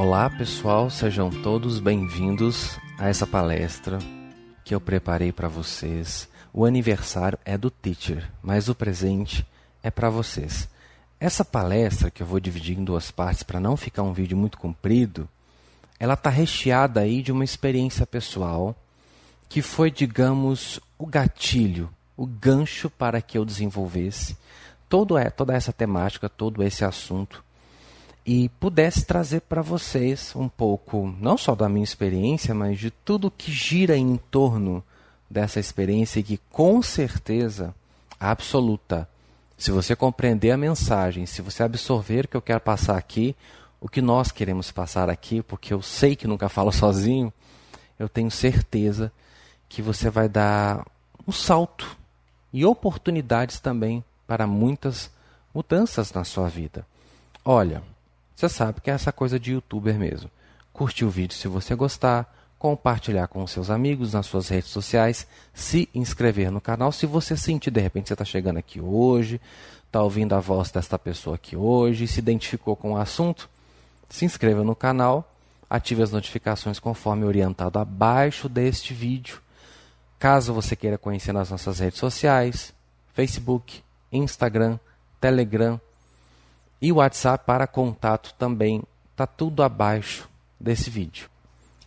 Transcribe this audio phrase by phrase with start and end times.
[0.00, 3.98] Olá pessoal, sejam todos bem-vindos a essa palestra
[4.64, 6.26] que eu preparei para vocês.
[6.54, 9.46] O aniversário é do teacher, mas o presente
[9.82, 10.66] é para vocês.
[11.20, 14.56] Essa palestra que eu vou dividir em duas partes para não ficar um vídeo muito
[14.56, 15.28] comprido,
[15.98, 18.74] ela está recheada aí de uma experiência pessoal
[19.50, 24.34] que foi, digamos, o gatilho, o gancho para que eu desenvolvesse
[25.22, 27.44] é, toda essa temática, todo esse assunto
[28.24, 33.30] e pudesse trazer para vocês um pouco, não só da minha experiência, mas de tudo
[33.30, 34.84] que gira em torno
[35.28, 37.74] dessa experiência e que com certeza
[38.18, 39.08] absoluta,
[39.56, 43.34] se você compreender a mensagem, se você absorver o que eu quero passar aqui,
[43.80, 47.32] o que nós queremos passar aqui, porque eu sei que nunca falo sozinho,
[47.98, 49.12] eu tenho certeza
[49.68, 50.86] que você vai dar
[51.26, 51.96] um salto
[52.52, 55.10] e oportunidades também para muitas
[55.54, 56.86] mudanças na sua vida.
[57.44, 57.82] Olha,
[58.40, 60.30] você sabe que é essa coisa de youtuber mesmo.
[60.72, 65.90] Curtir o vídeo se você gostar, compartilhar com seus amigos nas suas redes sociais, se
[65.94, 66.90] inscrever no canal.
[66.90, 69.38] Se você sentir de repente você está chegando aqui hoje,
[69.86, 73.46] está ouvindo a voz desta pessoa aqui hoje, se identificou com o assunto,
[74.08, 75.30] se inscreva no canal,
[75.68, 79.38] ative as notificações conforme orientado abaixo deste vídeo.
[80.18, 82.72] Caso você queira conhecer nas nossas redes sociais,
[83.12, 84.78] Facebook, Instagram,
[85.20, 85.78] Telegram,
[86.80, 90.28] e o WhatsApp para contato também está tudo abaixo
[90.58, 91.28] desse vídeo.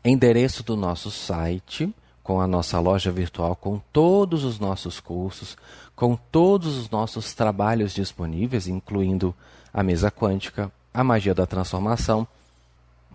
[0.03, 5.57] Endereço do nosso site, com a nossa loja virtual, com todos os nossos cursos,
[5.95, 9.35] com todos os nossos trabalhos disponíveis, incluindo
[9.73, 12.27] a mesa quântica, a magia da transformação,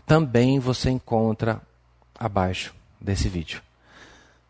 [0.07, 1.61] também você encontra
[2.19, 3.63] abaixo desse vídeo.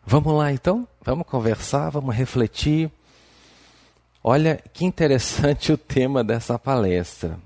[0.05, 0.87] Vamos lá então?
[1.03, 2.91] Vamos conversar, vamos refletir
[4.23, 7.39] Olha que interessante o tema dessa palestra.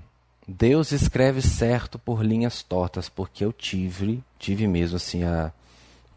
[0.46, 5.52] Deus escreve certo por linhas tortas, porque eu tive, tive mesmo assim a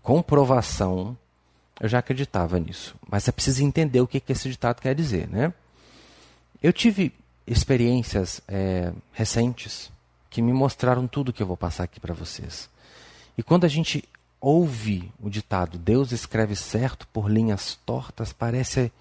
[0.03, 1.17] comprovação.
[1.79, 5.29] Eu já acreditava nisso, mas é preciso entender o que, que esse ditado quer dizer,
[5.29, 5.53] né?
[6.61, 7.13] Eu tive
[7.45, 9.91] experiências é, recentes
[10.29, 12.69] que me mostraram tudo que eu vou passar aqui para vocês.
[13.37, 14.03] E quando a gente
[14.41, 18.91] ouve o ditado Deus escreve certo por linhas tortas, parece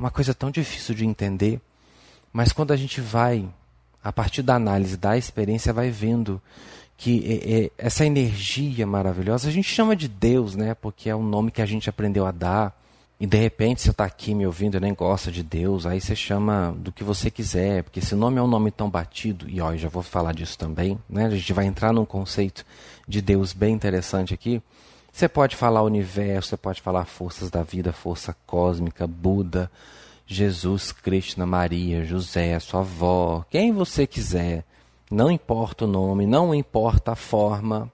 [0.00, 1.60] uma coisa tão difícil de entender,
[2.32, 3.46] mas quando a gente vai,
[4.02, 6.40] a partir da análise da experiência, vai vendo
[6.96, 10.74] que é, é, essa energia maravilhosa, a gente chama de Deus, né?
[10.74, 12.78] Porque é o nome que a gente aprendeu a dar.
[13.18, 16.16] E de repente você está aqui me ouvindo e nem gosta de Deus, aí você
[16.16, 19.76] chama do que você quiser, porque esse nome é um nome tão batido, e ó,
[19.76, 21.26] já vou falar disso também, né?
[21.26, 22.64] A gente vai entrar num conceito
[23.06, 24.62] de Deus bem interessante aqui.
[25.20, 29.70] Você pode falar universo, você pode falar forças da vida, força cósmica, Buda,
[30.26, 34.64] Jesus, Krishna, Maria, José, sua avó, quem você quiser.
[35.10, 37.92] Não importa o nome, não importa a forma.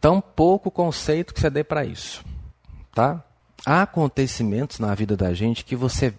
[0.00, 2.24] Tão pouco conceito que você dê para isso.
[2.92, 3.22] Tá?
[3.64, 6.12] Há acontecimentos na vida da gente que você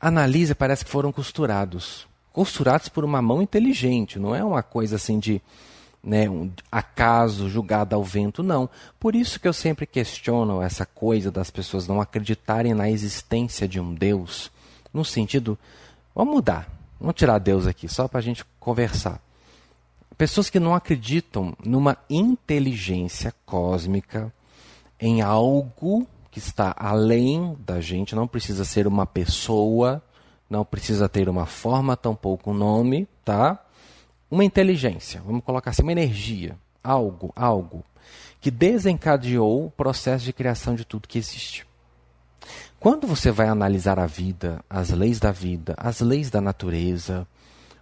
[0.00, 2.06] analisa e parece que foram costurados.
[2.32, 5.42] Costurados por uma mão inteligente, não é uma coisa assim de
[6.08, 8.68] né, um acaso julgado ao vento, não.
[8.98, 13.78] Por isso que eu sempre questiono essa coisa das pessoas não acreditarem na existência de
[13.78, 14.50] um Deus,
[14.92, 15.58] no sentido,
[16.14, 16.66] vamos mudar,
[16.98, 19.20] vamos tirar Deus aqui, só para a gente conversar.
[20.16, 24.32] Pessoas que não acreditam numa inteligência cósmica,
[24.98, 30.02] em algo que está além da gente, não precisa ser uma pessoa,
[30.48, 33.62] não precisa ter uma forma, tampouco um nome, tá?
[34.30, 37.84] Uma inteligência, vamos colocar assim, uma energia, algo, algo,
[38.40, 41.66] que desencadeou o processo de criação de tudo que existe.
[42.78, 47.26] Quando você vai analisar a vida, as leis da vida, as leis da natureza,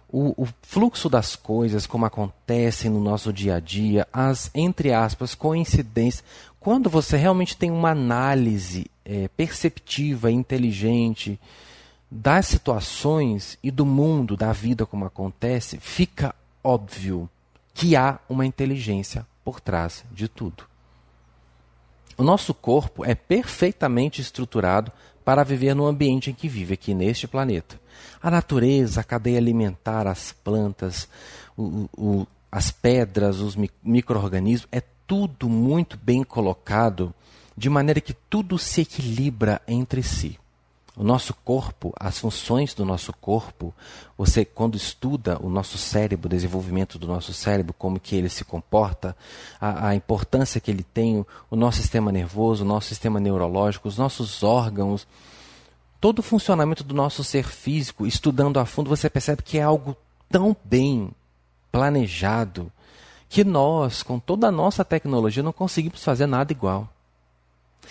[0.09, 5.35] o, o, fluxo das coisas, como acontecem no nosso dia a dia, as, entre aspas,
[5.35, 6.23] coincidências,
[6.59, 11.39] quando você realmente tem uma análise é, perceptiva, inteligente,
[12.09, 16.33] das situações e do mundo, da vida como acontece, fica
[16.67, 17.29] óbvio
[17.73, 20.65] que há uma inteligência por trás de tudo.
[22.17, 24.91] O nosso corpo é perfeitamente estruturado
[25.23, 27.79] para viver no ambiente em que vive aqui neste planeta.
[28.21, 31.07] A natureza, a cadeia alimentar, as plantas,
[31.55, 37.13] o, o, as pedras, os micro-organismos, é tudo muito bem colocado,
[37.55, 40.37] de maneira que tudo se equilibra entre si.
[40.97, 43.71] O nosso corpo, as funções do nosso corpo,
[44.17, 48.43] você quando estuda o nosso cérebro, o desenvolvimento do nosso cérebro, como que ele se
[48.43, 49.15] comporta,
[49.61, 53.95] a, a importância que ele tem, o nosso sistema nervoso, o nosso sistema neurológico, os
[53.95, 55.07] nossos órgãos,
[56.01, 59.95] todo o funcionamento do nosso ser físico, estudando a fundo, você percebe que é algo
[60.27, 61.11] tão bem
[61.71, 62.71] planejado,
[63.29, 66.89] que nós, com toda a nossa tecnologia, não conseguimos fazer nada igual.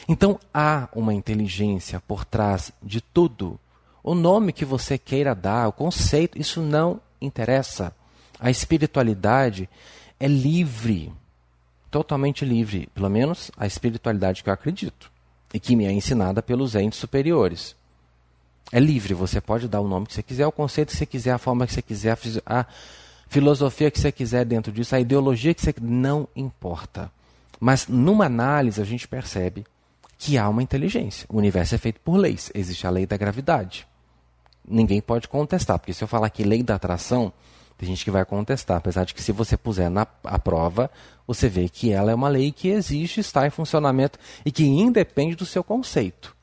[0.08, 3.58] Então há uma inteligência por trás de tudo.
[4.02, 7.93] O nome que você queira dar, o conceito, isso não interessa.
[8.38, 9.69] A espiritualidade
[10.20, 11.12] é livre,
[11.90, 15.10] totalmente livre, pelo menos a espiritualidade que eu acredito
[15.52, 17.75] e que me é ensinada pelos entes superiores.
[18.72, 21.32] É livre, você pode dar o nome que você quiser, o conceito que você quiser,
[21.32, 22.66] a forma que você quiser, a
[23.28, 27.10] filosofia que você quiser dentro disso, a ideologia que você não importa.
[27.60, 29.64] Mas numa análise a gente percebe
[30.18, 31.26] que há uma inteligência.
[31.28, 32.50] O universo é feito por leis.
[32.54, 33.86] Existe a lei da gravidade.
[34.66, 37.32] Ninguém pode contestar, porque se eu falar que lei da atração,
[37.78, 40.90] tem gente que vai contestar, apesar de que se você puser na a prova,
[41.26, 45.36] você vê que ela é uma lei que existe, está em funcionamento e que independe
[45.36, 46.34] do seu conceito.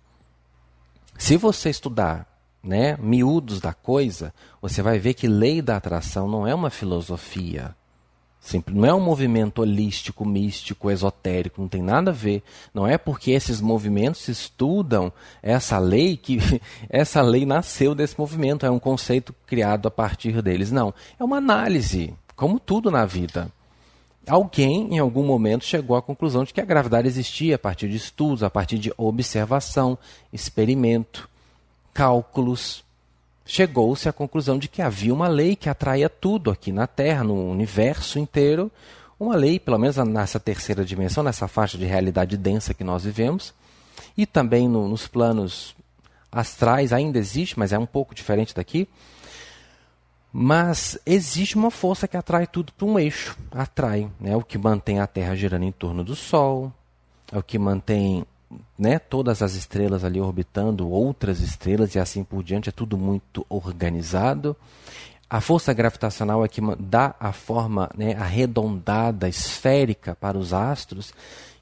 [1.18, 2.28] Se você estudar
[2.64, 7.76] né, miúdos da coisa, você vai ver que lei da atração não é uma filosofia.
[8.44, 12.44] Simples, não é um movimento holístico, místico, esotérico, não tem nada a ver.
[12.74, 16.40] Não é porque esses movimentos estudam essa lei que
[16.90, 20.74] essa lei nasceu desse movimento, é um conceito criado a partir deles.
[20.74, 23.50] Não, é uma análise, como tudo na vida.
[24.28, 27.96] Alguém, em algum momento, chegou à conclusão de que a gravidade existia a partir de
[27.96, 29.98] estudos, a partir de observação,
[30.34, 31.30] experimento,
[31.94, 32.84] cálculos.
[33.46, 37.50] Chegou-se à conclusão de que havia uma lei que atraía tudo aqui na Terra, no
[37.50, 38.72] universo inteiro.
[39.20, 43.54] Uma lei, pelo menos nessa terceira dimensão, nessa faixa de realidade densa que nós vivemos.
[44.18, 45.76] E também no, nos planos
[46.32, 48.88] astrais ainda existe, mas é um pouco diferente daqui
[50.36, 53.38] mas existe uma força que atrai tudo para um eixo.
[53.52, 54.10] Atrai.
[54.20, 54.36] Né?
[54.36, 56.74] O que mantém a Terra girando em torno do Sol,
[57.32, 58.26] é o que mantém
[58.78, 62.70] né, todas as estrelas ali orbitando outras estrelas e assim por diante.
[62.70, 64.56] É tudo muito organizado.
[65.30, 71.14] A força gravitacional é que dá a forma né, arredondada, esférica para os astros.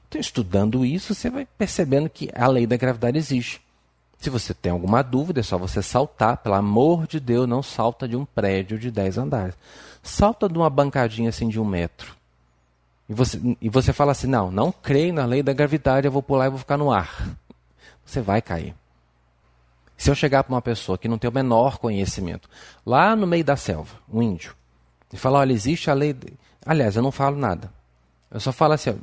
[0.08, 3.62] Então, estudando isso, você vai percebendo que a lei da gravidade existe.
[4.18, 6.36] Se você tem alguma dúvida, é só você saltar.
[6.36, 9.54] Pelo amor de Deus, não salta de um prédio de 10 andares.
[10.02, 12.14] Salta de uma bancadinha assim de um metro.
[13.12, 16.22] E você, e você fala assim: não, não creio na lei da gravidade, eu vou
[16.22, 17.28] pular e vou ficar no ar.
[18.06, 18.74] Você vai cair.
[19.98, 22.48] Se eu chegar para uma pessoa que não tem o menor conhecimento,
[22.86, 24.56] lá no meio da selva, um índio,
[25.12, 26.14] e falar: olha, existe a lei.
[26.14, 26.32] De...
[26.64, 27.70] Aliás, eu não falo nada.
[28.30, 28.98] Eu só falo assim: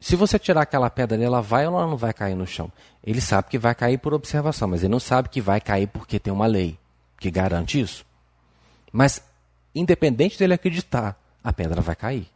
[0.00, 2.72] se você tirar aquela pedra ali, ela vai ou ela não vai cair no chão?
[3.04, 6.18] Ele sabe que vai cair por observação, mas ele não sabe que vai cair porque
[6.18, 6.76] tem uma lei
[7.20, 8.04] que garante isso.
[8.92, 9.22] Mas,
[9.72, 12.31] independente dele acreditar, a pedra vai cair.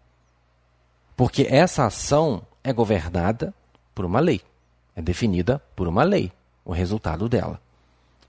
[1.16, 3.54] Porque essa ação é governada
[3.94, 4.42] por uma lei,
[4.94, 6.30] é definida por uma lei,
[6.64, 7.60] o resultado dela.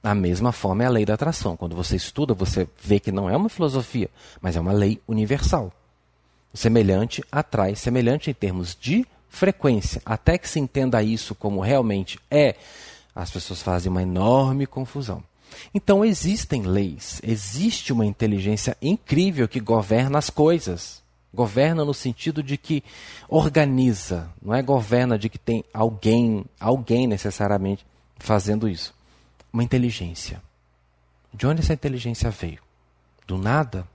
[0.01, 1.57] A mesma forma é a lei da atração.
[1.57, 5.72] Quando você estuda, você vê que não é uma filosofia, mas é uma lei universal.
[6.54, 12.19] O semelhante atrai semelhante em termos de frequência, até que se entenda isso como realmente
[12.31, 12.56] é,
[13.13, 15.24] as pessoas fazem uma enorme confusão.
[15.74, 21.01] Então existem leis, existe uma inteligência incrível que governa as coisas.
[21.33, 22.83] Governa no sentido de que
[23.27, 27.85] organiza, não é governa de que tem alguém, alguém necessariamente
[28.18, 28.94] fazendo isso.
[29.51, 30.41] Uma inteligência.
[31.33, 32.59] De onde essa inteligência veio?
[33.28, 33.87] Do nada?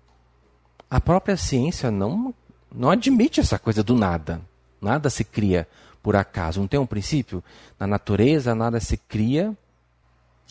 [0.90, 2.34] A própria ciência não,
[2.72, 4.40] não admite essa coisa do nada.
[4.80, 5.66] Nada se cria
[6.02, 6.60] por acaso.
[6.60, 7.42] Não tem um princípio?
[7.78, 9.56] Na natureza, nada se cria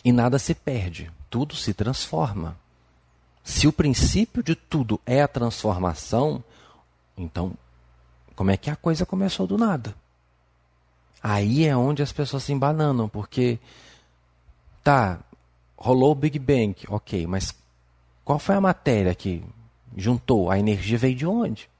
[0.04, 1.10] e nada se perde.
[1.30, 2.56] Tudo se transforma.
[3.44, 6.42] Se o princípio de tudo é a transformação,
[7.16, 7.56] então
[8.34, 9.94] como é que a coisa começou do nada?
[11.22, 13.58] Aí é onde as pessoas se embananam, porque
[14.82, 15.20] tá,
[15.76, 17.54] rolou o Big Bang, ok, mas
[18.24, 19.44] qual foi a matéria que
[19.96, 20.50] juntou?
[20.50, 21.70] A energia veio de onde?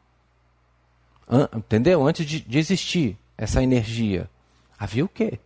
[1.57, 2.07] entendeu?
[2.07, 4.29] Antes de, de existir essa energia,
[4.79, 5.39] havia o quê?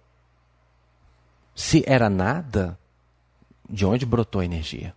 [1.55, 2.79] Se era nada,
[3.69, 4.95] de onde brotou a energia?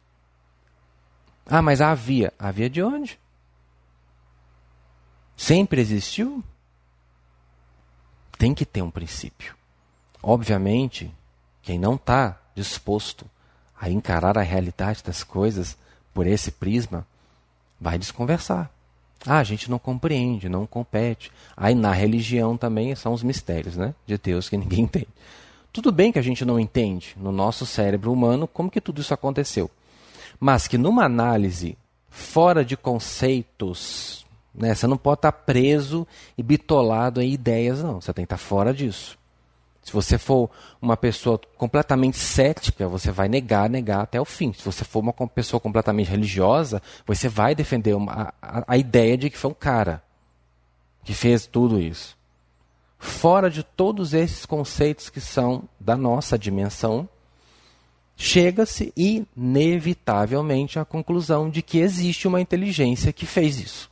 [1.46, 2.34] Ah, mas havia.
[2.38, 3.20] Havia de onde?
[5.40, 6.44] Sempre existiu?
[8.38, 9.56] Tem que ter um princípio.
[10.22, 11.10] Obviamente,
[11.62, 13.26] quem não está disposto
[13.80, 15.78] a encarar a realidade das coisas
[16.14, 17.08] por esse prisma
[17.80, 18.70] vai desconversar.
[19.26, 21.32] Ah, a gente não compreende, não compete.
[21.56, 25.08] Aí na religião também são os mistérios né, de Deus que ninguém entende.
[25.72, 29.14] Tudo bem que a gente não entende no nosso cérebro humano como que tudo isso
[29.14, 29.72] aconteceu.
[30.38, 31.78] Mas que numa análise
[32.10, 34.26] fora de conceitos,
[34.60, 36.06] né, você não pode estar preso
[36.38, 38.02] e bitolado em ideias, não.
[38.02, 39.18] Você tem que estar fora disso.
[39.82, 40.50] Se você for
[40.82, 44.52] uma pessoa completamente cética, você vai negar, negar até o fim.
[44.52, 49.30] Se você for uma pessoa completamente religiosa, você vai defender uma, a, a ideia de
[49.30, 50.04] que foi um cara
[51.06, 52.18] que fez tudo isso.
[53.00, 57.08] Fora de todos esses conceitos que são da nossa dimensão,
[58.18, 63.90] chega-se inevitavelmente à conclusão de que existe uma inteligência que fez isso.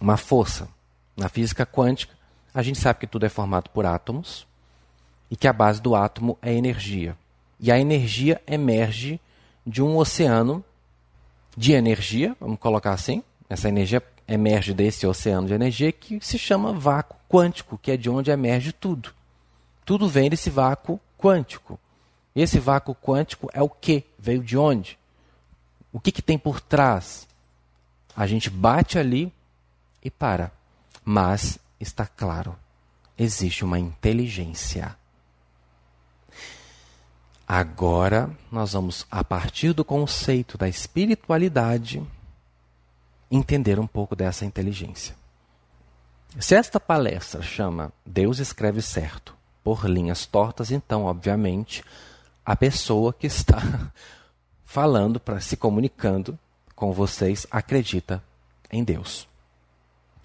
[0.00, 0.68] Uma força.
[1.16, 2.14] Na física quântica,
[2.52, 4.46] a gente sabe que tudo é formado por átomos
[5.30, 7.16] e que a base do átomo é energia.
[7.58, 9.20] E a energia emerge
[9.66, 10.64] de um oceano
[11.56, 13.22] de energia, vamos colocar assim.
[13.48, 18.10] Essa energia emerge desse oceano de energia que se chama vácuo quântico, que é de
[18.10, 19.14] onde emerge tudo.
[19.84, 21.78] Tudo vem desse vácuo quântico.
[22.34, 24.04] Esse vácuo quântico é o que?
[24.18, 24.98] Veio de onde?
[25.92, 27.26] O que, que tem por trás?
[28.14, 29.32] A gente bate ali
[30.06, 30.52] e para.
[31.04, 32.56] Mas está claro,
[33.18, 34.96] existe uma inteligência.
[37.46, 42.02] Agora nós vamos, a partir do conceito da espiritualidade,
[43.30, 45.14] entender um pouco dessa inteligência.
[46.38, 49.34] Se esta palestra chama Deus escreve certo
[49.64, 51.82] por linhas tortas, então, obviamente,
[52.44, 53.60] a pessoa que está
[54.64, 56.38] falando, para se comunicando
[56.74, 58.22] com vocês, acredita
[58.70, 59.26] em Deus.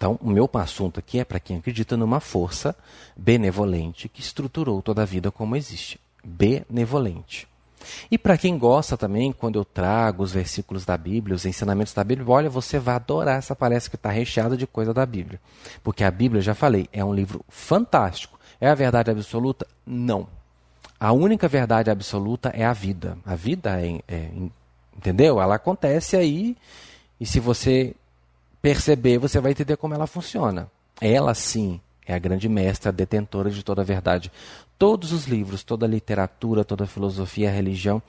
[0.02, 2.74] Então, o meu assunto aqui é para quem acredita numa força
[3.16, 6.00] benevolente que estruturou toda a vida como existe.
[6.24, 7.46] Benevolente.
[8.10, 12.02] E para quem gosta também, quando eu trago os versículos da Bíblia, os ensinamentos da
[12.02, 15.40] Bíblia, olha, você vai adorar essa palestra que está recheada de coisa da Bíblia.
[15.84, 18.40] Porque a Bíblia, já falei, é um livro fantástico.
[18.60, 19.68] É a verdade absoluta?
[19.86, 20.26] Não.
[20.98, 23.16] A única verdade absoluta é a vida.
[23.24, 24.30] A vida é, é
[24.96, 25.40] entendeu?
[25.40, 26.56] Ela acontece aí
[27.20, 27.94] e se você
[28.62, 30.70] perceber, você vai entender como ela funciona.
[31.00, 34.30] Ela sim é a grande mestra, a detentora de toda a verdade.
[34.78, 38.02] Todos os livros, toda a literatura, toda a filosofia, a religião,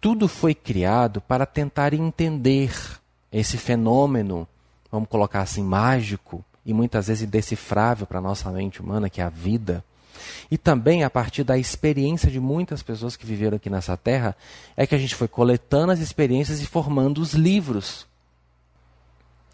[0.00, 2.72] tudo foi criado para tentar entender
[3.32, 4.46] esse fenômeno,
[4.90, 9.24] vamos colocar assim, mágico e muitas vezes indecifrável para a nossa mente humana, que é
[9.24, 9.84] a vida.
[10.50, 14.36] E também a partir da experiência de muitas pessoas que viveram aqui nessa terra,
[14.76, 18.07] é que a gente foi coletando as experiências e formando os livros.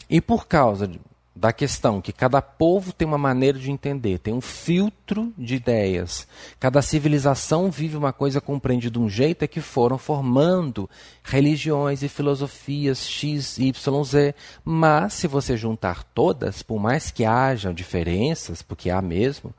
[0.08, 0.90] E por causa
[1.34, 6.28] da questão que cada povo tem uma maneira de entender, tem um filtro de ideias,
[6.61, 10.88] cada civilização vive uma coisa compreende de um jeito, é que foram formando
[11.25, 14.34] religiões e filosofias X, Y, Z.
[14.64, 19.52] Mas se você juntar todas, por mais que haja diferenças, porque há mesmo,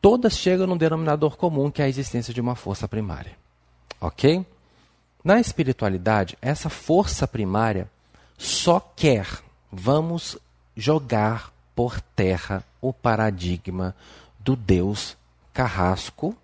[0.00, 3.32] todas chegam num denominador comum que é a existência de uma força primária.
[4.00, 4.46] Ok?
[5.22, 7.86] Na espiritualidade, essa força primária
[8.40, 9.28] só quer,
[9.70, 10.38] vamos
[10.74, 13.94] jogar por terra o paradigma
[14.38, 15.14] do Deus
[15.52, 16.34] carrasco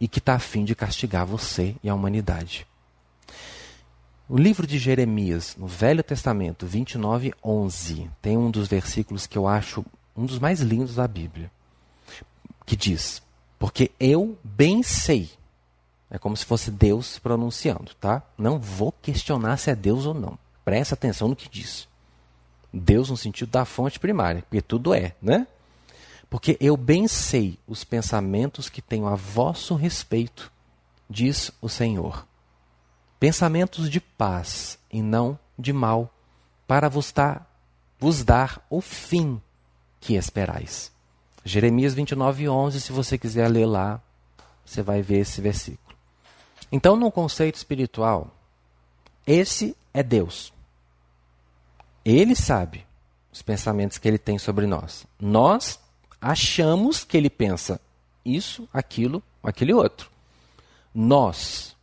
[0.00, 2.66] e que está a fim de castigar você e a humanidade.
[4.28, 9.46] O livro de Jeremias, no Velho Testamento, 29, 11, tem um dos versículos que eu
[9.46, 9.84] acho
[10.16, 11.52] um dos mais lindos da Bíblia
[12.66, 13.22] que diz:
[13.60, 15.30] Porque eu bem sei.
[16.10, 18.22] É como se fosse Deus pronunciando, tá?
[18.36, 20.36] Não vou questionar se é Deus ou não.
[20.64, 21.88] Presta atenção no que diz.
[22.72, 25.46] Deus no sentido da fonte primária, porque tudo é, né?
[26.28, 30.50] Porque eu bem sei os pensamentos que tenho a vosso respeito,
[31.08, 32.26] diz o Senhor.
[33.20, 36.12] Pensamentos de paz e não de mal,
[36.66, 37.48] para vos dar,
[38.00, 39.40] vos dar o fim
[40.00, 40.90] que esperais.
[41.44, 44.00] Jeremias 29, 11, se você quiser ler lá,
[44.64, 45.96] você vai ver esse versículo.
[46.72, 48.34] Então, no conceito espiritual,
[49.26, 50.52] esse é Deus.
[52.04, 52.84] Ele sabe
[53.32, 55.06] os pensamentos que ele tem sobre nós.
[55.18, 55.80] Nós
[56.20, 57.80] achamos que ele pensa
[58.24, 60.10] isso, aquilo, aquele outro.
[60.94, 61.74] Nós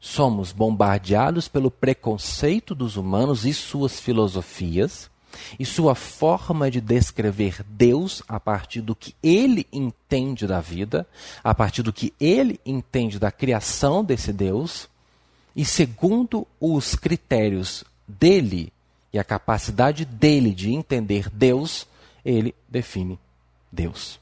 [0.00, 5.10] somos bombardeados pelo preconceito dos humanos e suas filosofias
[5.58, 11.06] e sua forma de descrever Deus a partir do que ele entende da vida,
[11.44, 14.88] a partir do que ele entende da criação desse Deus,
[15.54, 18.72] e segundo os critérios dele
[19.12, 21.86] e a capacidade dele de entender Deus,
[22.24, 23.18] ele define
[23.70, 24.20] Deus.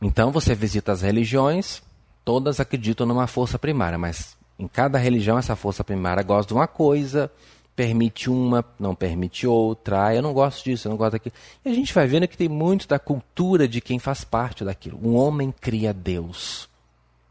[0.00, 1.82] Então você visita as religiões,
[2.24, 6.66] todas acreditam numa força primária, mas em cada religião essa força primária gosta de uma
[6.66, 7.30] coisa,
[7.74, 10.06] permite uma, não permite outra.
[10.06, 11.34] Ah, eu não gosto disso, eu não gosto daquilo.
[11.64, 14.98] E a gente vai vendo que tem muito da cultura de quem faz parte daquilo.
[15.02, 16.68] Um homem cria Deus,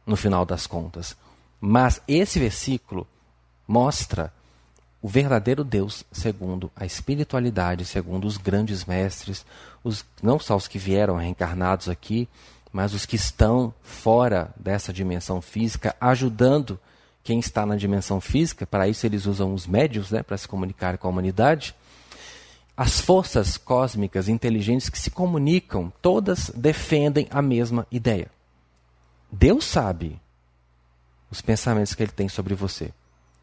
[0.05, 1.15] no final das contas.
[1.59, 3.07] Mas esse versículo
[3.67, 4.31] mostra
[5.01, 9.45] o verdadeiro Deus, segundo a espiritualidade, segundo os grandes mestres,
[9.83, 12.27] os, não só os que vieram reencarnados aqui,
[12.71, 16.79] mas os que estão fora dessa dimensão física, ajudando
[17.23, 20.97] quem está na dimensão física, para isso eles usam os médios né, para se comunicar
[20.97, 21.75] com a humanidade.
[22.75, 28.29] As forças cósmicas inteligentes que se comunicam, todas defendem a mesma ideia.
[29.31, 30.19] Deus sabe
[31.29, 32.91] os pensamentos que ele tem sobre você.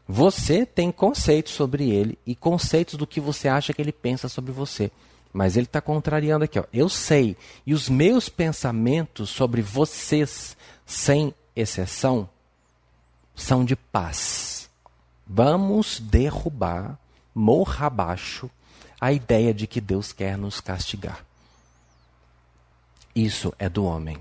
[0.07, 4.51] Você tem conceitos sobre ele e conceitos do que você acha que ele pensa sobre
[4.51, 4.91] você.
[5.33, 6.59] Mas ele está contrariando aqui.
[6.59, 6.63] Ó.
[6.71, 7.35] Eu sei.
[7.65, 12.29] E os meus pensamentos sobre vocês, sem exceção,
[13.35, 14.69] são de paz.
[15.27, 16.97] Vamos derrubar,
[17.33, 18.49] morra abaixo,
[19.01, 21.25] a ideia de que Deus quer nos castigar.
[23.15, 24.17] Isso é do homem.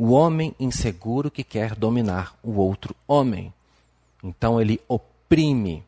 [0.00, 3.52] O homem inseguro que quer dominar o outro homem.
[4.22, 5.82] Então ele oprime,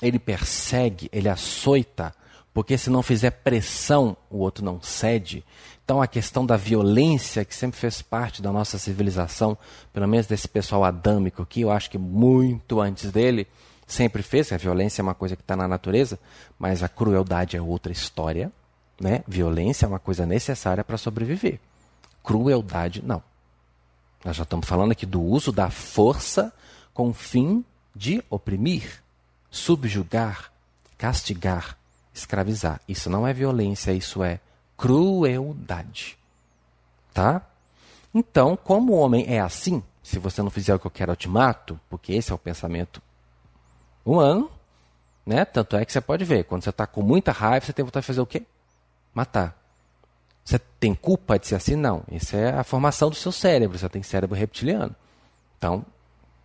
[0.00, 2.14] ele persegue, ele açoita,
[2.54, 5.44] porque se não fizer pressão, o outro não cede.
[5.84, 9.58] Então a questão da violência, que sempre fez parte da nossa civilização,
[9.92, 13.46] pelo menos desse pessoal adâmico aqui, eu acho que muito antes dele,
[13.86, 16.18] sempre fez, a violência é uma coisa que está na natureza,
[16.58, 18.50] mas a crueldade é outra história.
[18.98, 19.22] Né?
[19.28, 21.60] Violência é uma coisa necessária para sobreviver.
[22.22, 23.22] Crueldade, não.
[24.24, 26.52] Nós já estamos falando aqui do uso da força
[26.92, 29.02] com o fim de oprimir,
[29.50, 30.52] subjugar,
[30.98, 31.76] castigar,
[32.12, 32.80] escravizar.
[32.86, 34.40] Isso não é violência, isso é
[34.76, 36.18] crueldade.
[37.12, 37.42] Tá?
[38.14, 41.16] Então, como o homem é assim, se você não fizer o que eu quero, eu
[41.16, 43.02] te mato, porque esse é o pensamento
[44.04, 44.50] humano,
[45.24, 45.44] né?
[45.44, 48.02] Tanto é que você pode ver, quando você está com muita raiva, você tem vontade
[48.02, 48.42] de fazer o quê?
[49.14, 49.59] Matar.
[50.50, 51.76] Você tem culpa de ser assim?
[51.76, 52.02] Não.
[52.10, 53.78] Isso é a formação do seu cérebro.
[53.78, 54.96] Você tem cérebro reptiliano.
[55.56, 55.86] Então,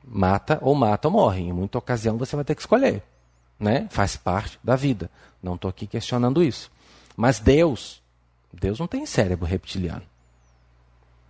[0.05, 1.41] mata ou mata ou morre.
[1.41, 3.01] Em muita ocasião você vai ter que escolher.
[3.59, 3.87] Né?
[3.89, 5.09] Faz parte da vida.
[5.41, 6.71] Não estou aqui questionando isso.
[7.17, 7.99] Mas Deus,
[8.53, 10.03] Deus não tem cérebro reptiliano.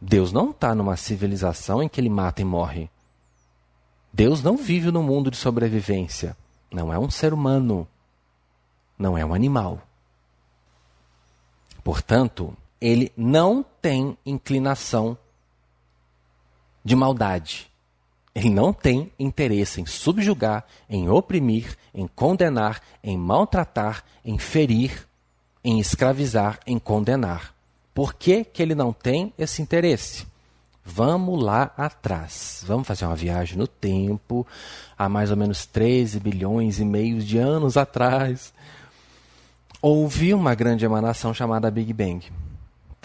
[0.01, 2.89] Deus não está numa civilização em que ele mata e morre.
[4.12, 6.36] Deus não vive no mundo de sobrevivência.
[6.70, 7.88] Não é um ser humano.
[9.00, 9.81] Não é um animal.
[11.81, 15.18] Portanto, ele não tem inclinação
[16.83, 17.68] de maldade.
[18.33, 25.07] Ele não tem interesse em subjugar, em oprimir, em condenar, em maltratar, em ferir,
[25.64, 27.55] em escravizar, em condenar.
[27.94, 30.27] Por que, que ele não tem esse interesse?
[30.83, 32.64] Vamos lá atrás.
[32.68, 34.46] Vamos fazer uma viagem no tempo,
[34.98, 38.53] há mais ou menos 13 bilhões e meio de anos atrás.
[39.81, 42.31] Houve uma grande emanação chamada Big Bang.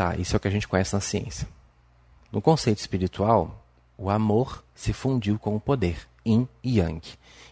[0.00, 1.46] Tá, isso é o que a gente conhece na ciência.
[2.32, 3.62] No conceito espiritual,
[3.98, 7.06] o amor se fundiu com o poder, yin e yang.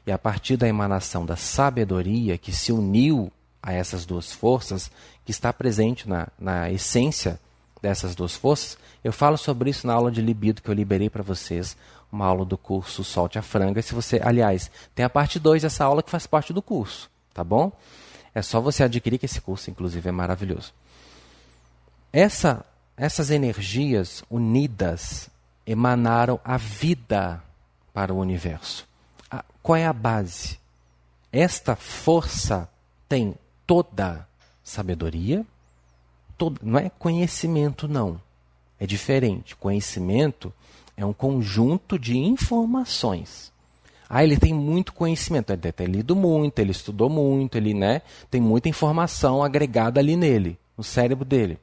[0.07, 3.31] E a partir da emanação da sabedoria que se uniu
[3.63, 4.91] a essas duas forças,
[5.27, 7.39] que está presente na, na essência
[7.83, 11.23] dessas duas forças, eu falo sobre isso na aula de libido que eu liberei para
[11.23, 11.77] vocês,
[12.11, 13.83] uma aula do curso Solte a Franga.
[13.83, 17.45] Se você, aliás, tem a parte 2 dessa aula que faz parte do curso, tá
[17.45, 17.71] bom?
[18.35, 20.73] É só você adquirir que esse curso, inclusive, é maravilhoso.
[22.19, 22.65] Essa,
[22.97, 25.31] essas energias unidas
[25.65, 27.41] emanaram a vida
[27.95, 28.89] para o universo.
[29.31, 30.59] A, qual é a base?
[31.31, 32.69] Esta força
[33.09, 34.27] tem toda
[34.65, 35.47] sabedoria,
[36.37, 38.21] todo, não é conhecimento, não.
[38.81, 39.55] É diferente.
[39.55, 40.53] Conhecimento
[40.97, 43.53] é um conjunto de informações.
[44.11, 48.03] Ah, ele tem muito conhecimento, ele deve ter lido muito, ele estudou muito, ele né,
[48.29, 51.61] tem muita informação agregada ali nele, no cérebro dele,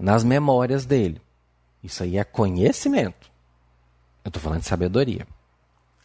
[0.00, 1.20] nas memórias dele.
[1.82, 3.30] Isso aí é conhecimento.
[4.24, 5.26] Eu estou falando de sabedoria.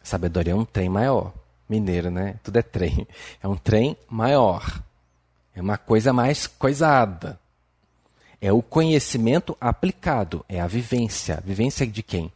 [0.02, 1.32] Sabedoria é um trem maior.
[1.68, 2.38] Mineiro, né?
[2.42, 3.06] Tudo é trem.
[3.42, 4.82] É um trem maior.
[5.54, 7.38] É uma coisa mais coisada.
[8.40, 10.44] É o conhecimento aplicado.
[10.48, 11.42] É a vivência.
[11.44, 12.32] Vivência de quem?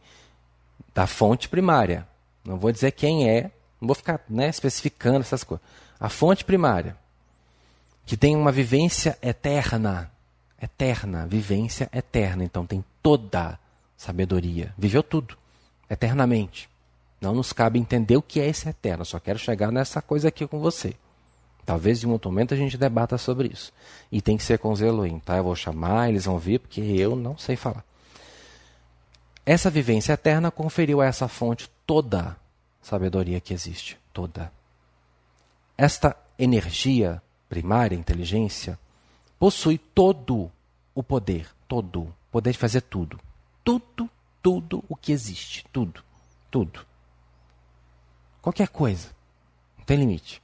[0.93, 2.07] Da fonte primária.
[2.43, 3.51] Não vou dizer quem é.
[3.79, 5.65] Não vou ficar né, especificando essas coisas.
[5.99, 6.95] A fonte primária.
[8.05, 10.11] Que tem uma vivência eterna
[10.61, 12.43] eterna, vivência eterna.
[12.43, 13.59] Então tem toda
[13.97, 14.73] sabedoria.
[14.77, 15.37] Viveu tudo,
[15.89, 16.69] eternamente.
[17.19, 19.05] Não nos cabe entender o que é esse eterno.
[19.05, 20.95] Só quero chegar nessa coisa aqui com você.
[21.65, 23.71] Talvez em um outro momento a gente debata sobre isso.
[24.11, 25.37] E tem que ser com os Elohim, tá?
[25.37, 27.85] Eu vou chamar, eles vão vir, porque eu não sei falar.
[29.45, 32.35] Essa vivência eterna conferiu a essa fonte toda a
[32.81, 33.97] sabedoria que existe.
[34.11, 34.51] Toda.
[35.77, 38.77] Esta energia primária, inteligência,
[39.41, 40.51] possui todo
[40.93, 43.19] o poder, todo, poder de fazer tudo.
[43.63, 44.07] Tudo,
[44.39, 46.03] tudo o que existe, tudo,
[46.51, 46.85] tudo.
[48.39, 49.09] Qualquer coisa.
[49.83, 50.43] tem limite.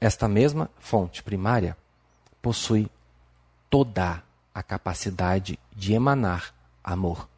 [0.00, 1.76] Esta mesma fonte primária
[2.42, 2.90] possui
[3.70, 4.20] toda
[4.52, 7.28] a capacidade de emanar amor.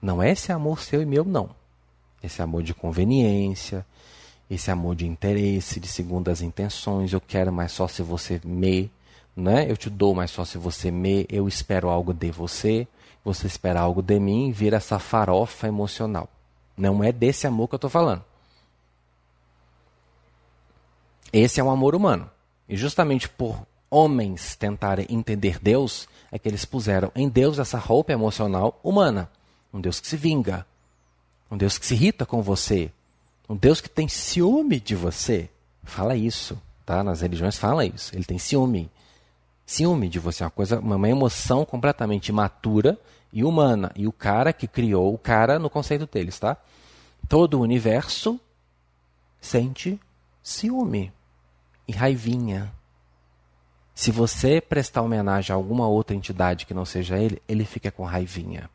[0.00, 1.54] Não é esse amor seu e meu, não.
[2.22, 3.84] Esse amor de conveniência,
[4.50, 8.90] esse amor de interesse, de segundas intenções, eu quero mais só se você me,
[9.36, 9.70] né?
[9.70, 12.88] Eu te dou mais só se você me, eu espero algo de você,
[13.24, 16.28] você espera algo de mim, vira essa farofa emocional.
[16.76, 18.24] Não é desse amor que eu estou falando.
[21.32, 22.28] Esse é um amor humano.
[22.68, 28.12] E justamente por homens tentarem entender Deus, é que eles puseram em Deus essa roupa
[28.12, 29.30] emocional humana.
[29.72, 30.66] Um Deus que se vinga,
[31.48, 32.90] um Deus que se irrita com você,
[33.50, 35.50] um Deus que tem ciúme de você.
[35.82, 37.02] Fala isso, tá?
[37.02, 38.14] Nas religiões fala isso.
[38.14, 38.88] Ele tem ciúme.
[39.66, 42.96] Ciúme de você, uma coisa, uma emoção completamente imatura
[43.32, 43.90] e humana.
[43.96, 46.56] E o cara que criou o cara no conceito deles, tá?
[47.28, 48.38] Todo o universo
[49.40, 49.98] sente
[50.44, 51.12] ciúme
[51.88, 52.72] e raivinha.
[53.96, 58.04] Se você prestar homenagem a alguma outra entidade que não seja ele, ele fica com
[58.04, 58.70] raivinha.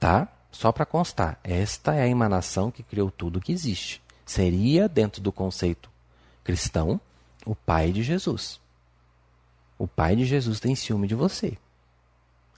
[0.00, 0.26] Tá?
[0.54, 4.00] Só para constar, esta é a emanação que criou tudo que existe.
[4.24, 5.90] Seria, dentro do conceito
[6.44, 7.00] cristão,
[7.44, 8.60] o pai de Jesus.
[9.78, 11.58] O pai de Jesus tem ciúme de você.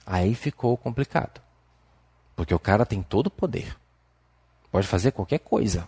[0.05, 1.41] Aí ficou complicado.
[2.35, 3.75] Porque o cara tem todo o poder.
[4.71, 5.87] Pode fazer qualquer coisa.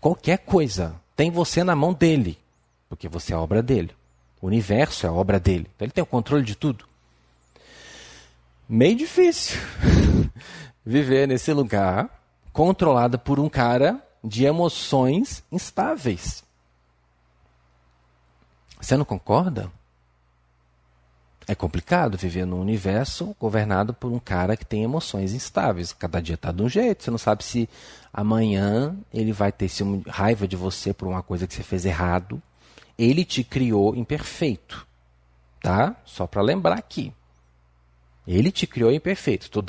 [0.00, 1.00] Qualquer coisa.
[1.16, 2.38] Tem você na mão dele
[2.94, 3.90] porque você é obra dele.
[4.40, 5.68] O universo é obra dele.
[5.74, 6.86] Então ele tem o controle de tudo.
[8.68, 9.58] Meio difícil
[10.84, 12.08] viver nesse lugar
[12.52, 16.44] controlado por um cara de emoções instáveis.
[18.80, 19.70] Você não concorda?
[21.46, 25.92] É complicado viver num universo governado por um cara que tem emoções instáveis.
[25.92, 27.02] Cada dia está de um jeito.
[27.02, 27.68] Você não sabe se
[28.12, 29.68] amanhã ele vai ter
[30.08, 32.42] raiva de você por uma coisa que você fez errado
[32.98, 34.86] ele te criou imperfeito.
[35.60, 35.96] Tá?
[36.04, 37.12] Só para lembrar aqui.
[38.26, 39.46] Ele te criou imperfeito.
[39.46, 39.62] Estou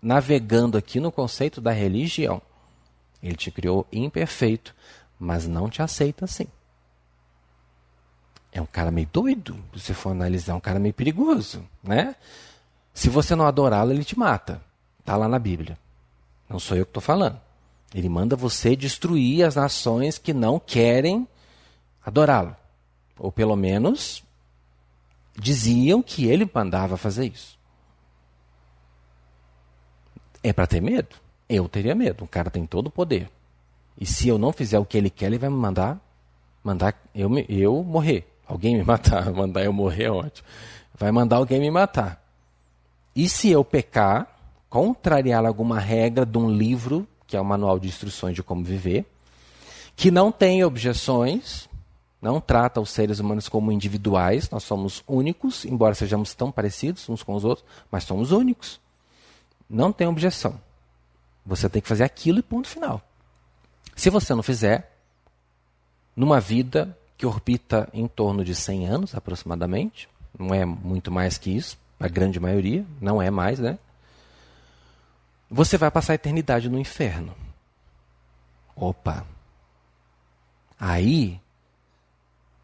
[0.00, 2.40] navegando aqui no conceito da religião.
[3.22, 4.74] Ele te criou imperfeito,
[5.18, 6.46] mas não te aceita assim.
[8.52, 12.14] É um cara meio doido, se você for analisar, é um cara meio perigoso, né?
[12.94, 14.62] Se você não adorá-lo, ele te mata.
[15.00, 15.78] Está lá na Bíblia.
[16.48, 17.38] Não sou eu que estou falando.
[17.94, 21.28] Ele manda você destruir as nações que não querem
[22.04, 22.56] adorá-lo.
[23.18, 24.22] Ou pelo menos
[25.38, 27.55] diziam que ele mandava fazer isso.
[30.46, 31.16] É para ter medo?
[31.48, 32.22] Eu teria medo.
[32.22, 33.28] O cara tem todo o poder.
[34.00, 36.00] E se eu não fizer o que ele quer, ele vai me mandar
[36.62, 38.24] mandar eu, eu morrer.
[38.46, 39.32] Alguém me matar.
[39.32, 40.46] Mandar eu morrer é ótimo.
[40.96, 42.22] Vai mandar alguém me matar.
[43.14, 44.38] E se eu pecar,
[44.70, 49.04] contrariar alguma regra de um livro, que é o Manual de Instruções de Como Viver,
[49.96, 51.68] que não tem objeções,
[52.22, 57.24] não trata os seres humanos como individuais, nós somos únicos, embora sejamos tão parecidos uns
[57.24, 58.85] com os outros, mas somos únicos.
[59.68, 60.60] Não tem objeção.
[61.44, 63.00] Você tem que fazer aquilo e ponto final.
[63.94, 64.92] Se você não fizer,
[66.14, 71.50] numa vida que orbita em torno de 100 anos aproximadamente, não é muito mais que
[71.50, 73.78] isso, a grande maioria, não é mais, né?
[75.48, 77.34] Você vai passar a eternidade no inferno.
[78.74, 79.26] Opa!
[80.78, 81.40] Aí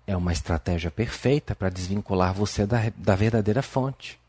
[0.06, 4.20] é uma estratégia perfeita para desvincular você da, da verdadeira fonte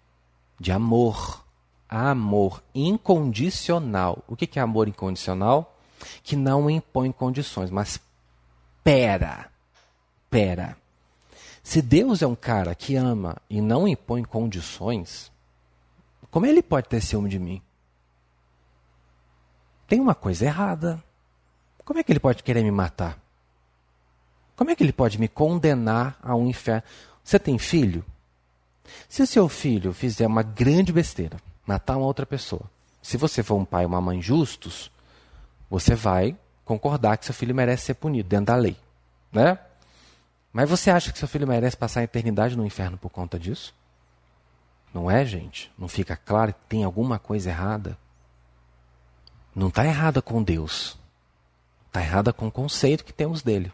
[0.59, 1.42] de amor.
[1.95, 4.23] Amor incondicional.
[4.27, 5.77] O que é amor incondicional?
[6.23, 7.99] Que não impõe condições, mas
[8.83, 9.47] pera,
[10.27, 10.75] pera.
[11.61, 15.31] Se Deus é um cara que ama e não impõe condições,
[16.31, 17.61] como ele pode ter ciúme de mim?
[19.87, 21.01] Tem uma coisa errada.
[21.85, 23.19] Como é que ele pode querer me matar?
[24.55, 26.81] Como é que ele pode me condenar a um inferno?
[27.23, 28.03] Você tem filho?
[29.07, 32.63] Se o seu filho fizer uma grande besteira, matar uma outra pessoa,
[33.01, 34.91] se você for um pai ou uma mãe justos,
[35.69, 38.77] você vai concordar que seu filho merece ser punido dentro da lei,
[39.31, 39.59] né?
[40.53, 43.73] Mas você acha que seu filho merece passar a eternidade no inferno por conta disso?
[44.93, 45.71] Não é, gente?
[45.77, 47.97] Não fica claro que tem alguma coisa errada?
[49.55, 50.97] Não está errada com Deus.
[51.87, 53.73] Está errada com o conceito que temos dele.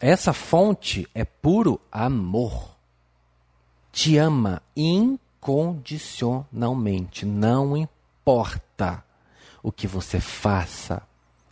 [0.00, 2.74] Essa fonte é puro amor.
[3.92, 4.62] Te ama
[5.46, 7.24] incondicionalmente.
[7.24, 9.04] Não importa
[9.62, 11.02] o que você faça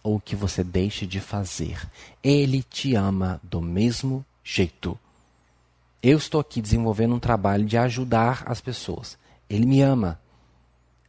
[0.02, 1.88] ou o que você deixe de fazer.
[2.22, 4.98] Ele te ama do mesmo jeito.
[6.02, 9.16] Eu estou aqui desenvolvendo um trabalho de ajudar as pessoas.
[9.48, 10.20] Ele me ama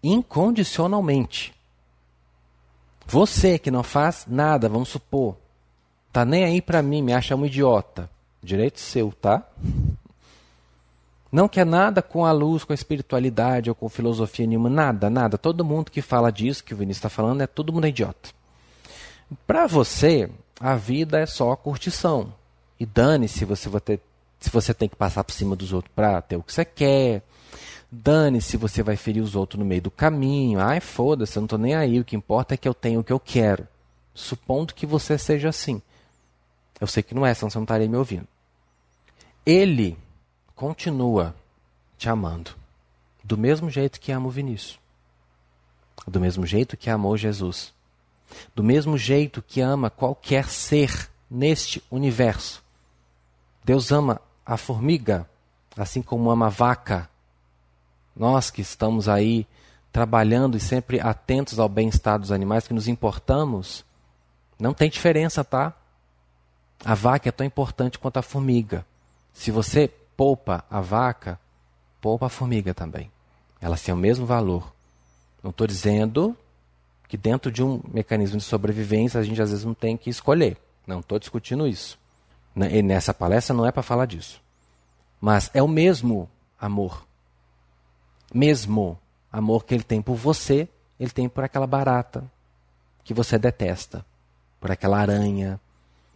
[0.04, 1.54] incondicionalmente.
[3.08, 5.36] Você que não faz nada, vamos supor,
[6.12, 8.10] tá nem aí para mim, me acha um idiota.
[8.42, 9.48] Direito seu, tá?
[11.36, 15.38] Não quer nada com a luz, com a espiritualidade ou com filosofia nenhuma, nada, nada.
[15.38, 18.30] Todo mundo que fala disso que o Vinícius está falando é todo mundo é idiota.
[19.46, 22.34] Para você, a vida é só curtição.
[22.80, 24.00] E dane-se se você, ter,
[24.40, 27.22] se você tem que passar por cima dos outros para ter o que você quer.
[27.92, 30.62] Dane-se se você vai ferir os outros no meio do caminho.
[30.62, 32.00] Ai, foda-se, eu não estou nem aí.
[32.00, 33.68] O que importa é que eu tenho o que eu quero.
[34.14, 35.82] Supondo que você seja assim.
[36.80, 38.26] Eu sei que não é, senão você não estaria me ouvindo.
[39.46, 39.98] Ele
[40.56, 41.36] continua
[41.98, 42.52] te amando.
[43.24, 44.80] Do mesmo jeito que ama o Vinícius.
[46.08, 47.74] Do mesmo jeito que amou Jesus.
[48.56, 52.64] Do mesmo jeito que ama qualquer ser neste universo.
[53.64, 55.28] Deus ama a formiga,
[55.76, 57.10] assim como ama a vaca.
[58.16, 59.48] Nós que estamos aí
[59.92, 63.84] trabalhando e sempre atentos ao bem-estar dos animais, que nos importamos,
[64.60, 65.74] não tem diferença, tá?
[66.84, 68.86] A vaca é tão importante quanto a formiga.
[69.34, 71.40] Se você poupa a vaca,
[72.02, 73.12] poupa a formiga também.
[73.60, 74.74] Elas têm o mesmo valor.
[75.42, 76.36] Não estou dizendo
[77.08, 80.58] que dentro de um mecanismo de sobrevivência a gente às vezes não tem que escolher.
[80.86, 81.98] Não estou discutindo isso.
[82.56, 84.42] E nessa palestra não é para falar disso.
[85.20, 87.06] Mas é o mesmo amor.
[88.34, 88.98] Mesmo
[89.32, 90.68] amor que ele tem por você,
[91.00, 92.24] ele tem por aquela barata
[93.04, 94.06] que você detesta,
[94.60, 95.60] por aquela aranha,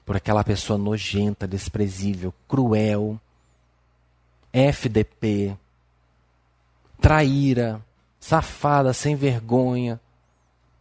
[0.06, 3.20] por aquela pessoa nojenta, desprezível, cruel,
[4.52, 5.58] FDP,
[7.00, 7.84] traíra,
[8.20, 10.00] safada, sem vergonha,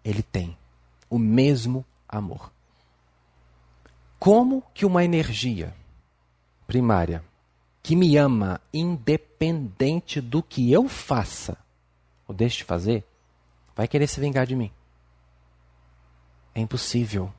[0.04, 0.56] ele tem
[1.08, 2.52] o mesmo amor.
[4.18, 5.74] Como que uma energia
[6.66, 7.24] primária
[7.82, 11.56] que me ama independente do que eu faça
[12.26, 13.06] ou deixe de fazer,
[13.74, 14.72] vai querer se vingar de mim?
[16.54, 17.32] É impossível.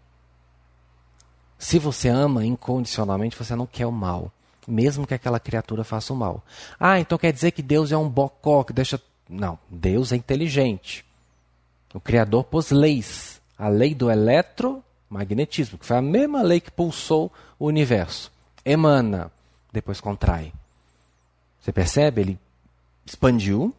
[1.57, 4.31] Se você ama incondicionalmente, você não quer o mal
[4.69, 6.43] mesmo que aquela criatura faça o mal.
[6.79, 9.01] Ah, então quer dizer que Deus é um bocó que deixa.
[9.27, 11.05] Não, Deus é inteligente.
[11.93, 13.39] O Criador pôs leis.
[13.57, 18.31] A lei do eletromagnetismo, que foi a mesma lei que pulsou o universo.
[18.63, 19.29] Emana,
[19.73, 20.53] depois contrai.
[21.59, 22.21] Você percebe?
[22.21, 22.39] Ele
[23.05, 23.75] expandiu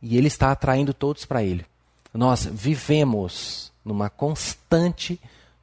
[0.00, 1.66] e ele está atraindo todos para ele.
[2.14, 5.20] Nós vivemos numa constante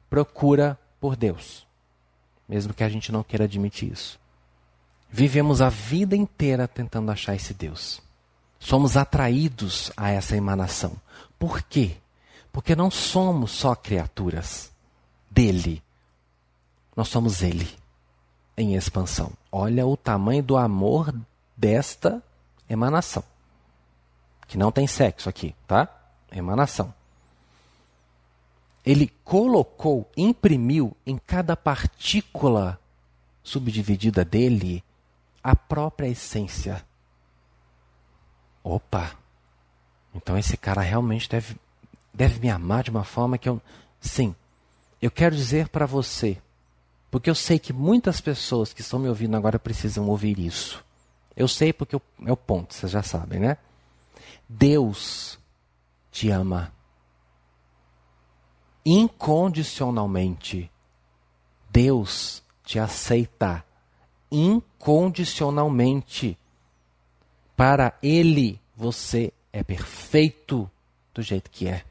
[0.08, 1.66] procura por Deus,
[2.48, 4.18] mesmo que a gente não queira admitir isso.
[5.10, 8.00] Vivemos a vida inteira tentando achar esse Deus.
[8.58, 10.92] Somos atraídos a essa emanação.
[11.38, 11.96] Por quê?
[12.52, 14.70] Porque não somos só criaturas
[15.30, 15.82] dele.
[16.96, 17.68] Nós somos ele
[18.56, 19.32] em expansão.
[19.50, 21.14] Olha o tamanho do amor
[21.56, 22.22] desta
[22.68, 23.22] emanação.
[24.46, 25.88] Que não tem sexo aqui, tá?
[26.30, 26.92] Emanação.
[28.84, 32.80] Ele colocou, imprimiu em cada partícula
[33.42, 34.82] subdividida dele
[35.48, 36.84] a própria essência.
[38.62, 39.12] Opa!
[40.14, 41.56] Então esse cara realmente deve,
[42.12, 43.60] deve me amar de uma forma que eu.
[44.00, 44.34] Sim,
[45.00, 46.38] eu quero dizer para você,
[47.10, 50.84] porque eu sei que muitas pessoas que estão me ouvindo agora precisam ouvir isso.
[51.36, 53.56] Eu sei porque eu, é o ponto, vocês já sabem, né?
[54.48, 55.38] Deus
[56.10, 56.72] te ama
[58.84, 60.70] incondicionalmente.
[61.70, 63.64] Deus te aceita
[64.30, 66.38] incondicionalmente.
[67.56, 70.70] Para Ele, você é perfeito
[71.12, 71.84] do jeito que é.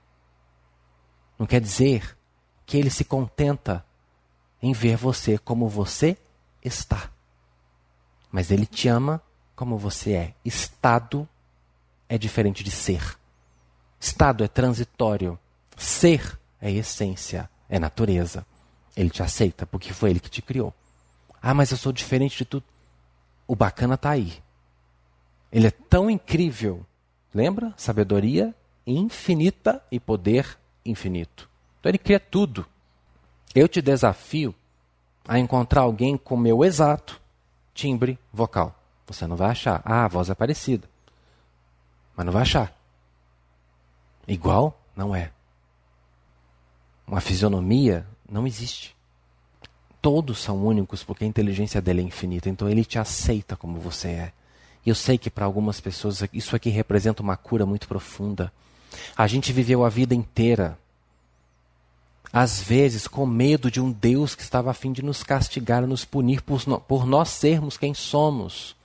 [1.37, 2.17] Não quer dizer
[2.65, 3.85] que Ele se contenta
[4.61, 6.17] em ver você como você
[6.63, 7.11] está.
[8.31, 9.21] Mas Ele te ama
[9.55, 10.33] como você é.
[10.43, 11.27] Estado
[12.07, 13.17] é diferente de ser.
[13.99, 15.37] Estado é transitório.
[15.75, 18.45] Ser é essência, é natureza.
[18.95, 20.73] Ele te aceita porque foi Ele que te criou.
[21.41, 22.63] Ah, mas eu sou diferente de tudo.
[23.47, 24.41] O bacana está aí.
[25.51, 26.85] Ele é tão incrível.
[27.33, 27.73] Lembra?
[27.77, 28.53] Sabedoria
[28.85, 31.49] infinita e poder infinito.
[31.79, 32.65] Então ele cria tudo.
[33.53, 34.55] Eu te desafio
[35.27, 37.21] a encontrar alguém com meu exato
[37.73, 38.75] timbre vocal.
[39.05, 39.81] Você não vai achar.
[39.85, 40.89] Ah, a voz é parecida.
[42.15, 42.73] Mas não vai achar.
[44.27, 44.79] Igual?
[44.95, 45.31] Não é.
[47.05, 48.96] Uma fisionomia não existe
[50.07, 52.47] todos são únicos porque a inteligência dele é infinita.
[52.47, 54.31] Então ele te aceita como você é.
[54.85, 58.49] E eu sei que para algumas pessoas isso aqui representa uma cura muito profunda.
[59.17, 60.79] A gente viveu a vida inteira,
[62.31, 66.05] às vezes, com medo de um Deus que estava a fim de nos castigar, nos
[66.05, 68.77] punir por, por nós sermos quem somos.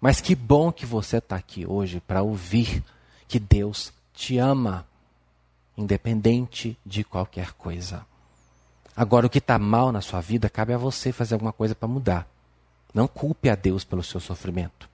[0.00, 2.80] Mas que bom que você está aqui hoje para ouvir
[3.26, 4.86] que Deus te ama
[5.76, 8.08] independente de qualquer coisa.
[8.96, 11.88] Agora, o que está mal na sua vida, cabe a você fazer alguma coisa para
[11.88, 12.28] mudar.
[12.92, 14.88] Não culpe a Deus pelo seu sofrimento.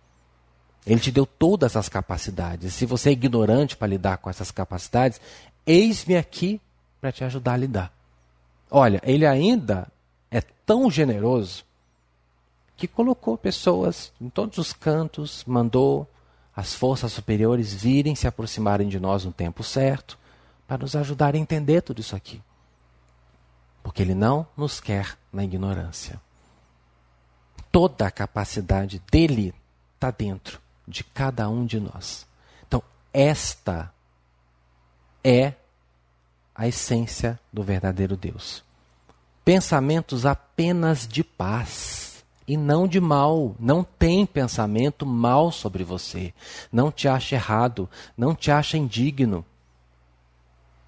[0.87, 2.75] Ele te deu todas as capacidades.
[2.75, 5.21] Se você é ignorante para lidar com essas capacidades,
[5.67, 6.61] eis-me aqui
[7.01, 7.93] para te ajudar a lidar.
[8.71, 9.89] Olha, ele ainda
[10.31, 11.65] é tão generoso
[12.77, 16.07] que colocou pessoas em todos os cantos, mandou
[16.55, 20.19] as forças superiores virem se aproximarem de nós no tempo certo,
[20.67, 22.41] para nos ajudar a entender tudo isso aqui.
[23.87, 26.21] Porque Ele não nos quer na ignorância.
[27.71, 29.55] Toda a capacidade dele
[29.95, 32.27] está dentro de cada um de nós.
[32.67, 33.95] Então, esta
[35.23, 35.53] é
[36.53, 38.65] a essência do verdadeiro Deus.
[39.45, 43.55] Pensamentos apenas de paz e não de mal.
[43.57, 46.35] Não tem pensamento mal sobre você.
[46.73, 49.47] Não te acha errado, não te acha indigno,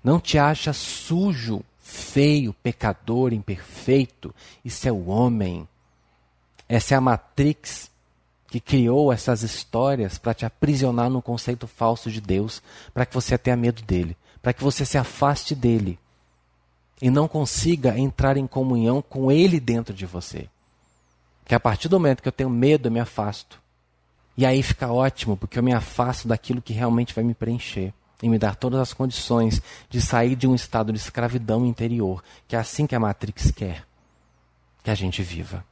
[0.03, 4.35] não te acha sujo, feio, pecador, imperfeito.
[4.63, 5.67] Isso é o homem.
[6.69, 7.91] Essa é a matrix
[8.49, 13.39] que criou essas histórias para te aprisionar num conceito falso de Deus, para que você
[13.39, 15.99] tenha medo dele, para que você se afaste dele
[17.01, 20.47] e não consiga entrar em comunhão com ele dentro de você.
[21.47, 23.59] Que a partir do momento que eu tenho medo, eu me afasto.
[24.37, 28.29] E aí fica ótimo, porque eu me afasto daquilo que realmente vai me preencher e
[28.29, 32.59] me dar todas as condições de sair de um estado de escravidão interior, que é
[32.59, 33.87] assim que a Matrix quer
[34.83, 35.65] que a gente viva.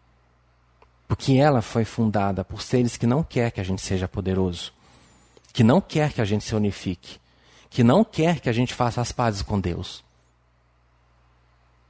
[1.08, 4.72] Porque ela foi fundada por seres que não quer que a gente seja poderoso,
[5.52, 7.18] que não quer que a gente se unifique,
[7.70, 10.04] que não quer que a gente faça as pazes com Deus.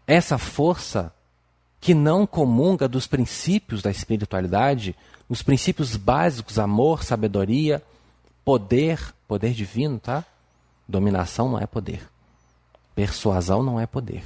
[0.07, 1.13] Essa força
[1.81, 4.95] que não comunga dos princípios da espiritualidade,
[5.29, 7.83] os princípios básicos, amor, sabedoria,
[8.45, 10.25] poder, poder divino, tá?
[10.89, 12.09] Dominação não é poder.
[12.95, 14.25] Persuasão não é poder.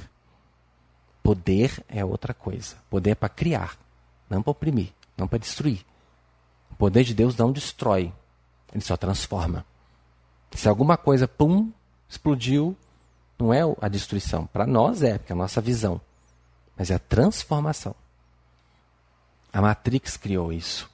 [1.23, 2.75] Poder é outra coisa.
[2.89, 3.77] Poder é para criar
[4.31, 5.85] não para oprimir, não para destruir.
[6.71, 8.13] O poder de Deus não destrói,
[8.73, 9.65] ele só transforma.
[10.51, 11.69] Se alguma coisa, pum,
[12.09, 12.75] explodiu,
[13.37, 14.47] não é a destruição.
[14.47, 15.99] Para nós é, porque é a nossa visão.
[16.77, 17.93] Mas é a transformação.
[19.51, 20.89] A Matrix criou isso.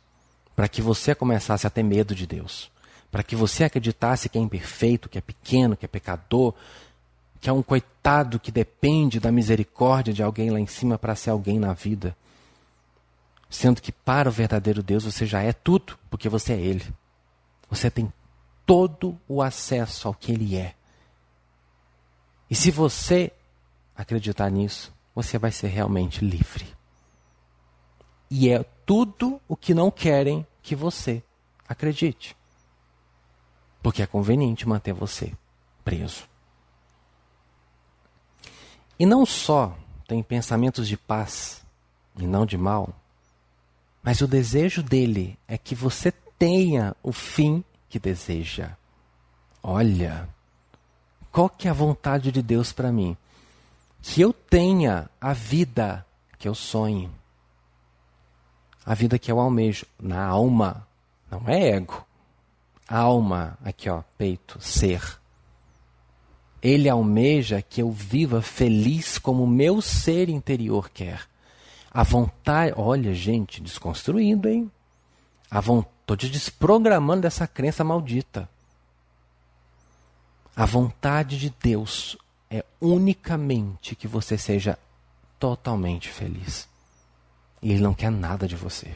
[0.56, 2.71] Para que você começasse a ter medo de Deus.
[3.17, 6.53] Para que você acreditasse que é imperfeito, que é pequeno, que é pecador,
[7.41, 11.32] que é um coitado que depende da misericórdia de alguém lá em cima para ser
[11.32, 12.15] alguém na vida.
[13.49, 16.86] Sendo que para o verdadeiro Deus você já é tudo, porque você é Ele.
[17.71, 18.13] Você tem
[18.67, 20.75] todo o acesso ao que Ele é.
[22.47, 23.32] E se você
[23.95, 26.67] acreditar nisso, você vai ser realmente livre.
[28.30, 31.23] E é tudo o que não querem que você
[31.67, 32.37] acredite.
[33.82, 35.34] Porque é conveniente manter você
[35.84, 36.28] preso.
[39.00, 41.63] E não só tem pensamentos de paz
[42.18, 42.94] e não de mal,
[44.02, 48.72] mas o desejo dele é que você tenha o fim que deseja.
[49.62, 50.28] Olha,
[51.32, 53.18] qual que é a vontade de Deus para mim?
[54.02, 56.06] Que eu tenha a vida
[56.40, 57.13] que eu sonho.
[58.86, 60.88] A vida que eu almejo na alma,
[61.30, 62.07] não é ego.
[62.88, 65.19] Alma, aqui ó, peito, ser.
[66.62, 71.28] Ele almeja que eu viva feliz como o meu ser interior quer.
[71.91, 74.71] A vontade, olha, gente, desconstruindo, hein?
[75.52, 78.50] A vontade, desprogramando dessa crença maldita.
[80.56, 82.17] A vontade de Deus
[82.50, 84.80] é unicamente que você seja
[85.38, 86.67] totalmente feliz.
[87.62, 88.95] E Ele não quer nada de você.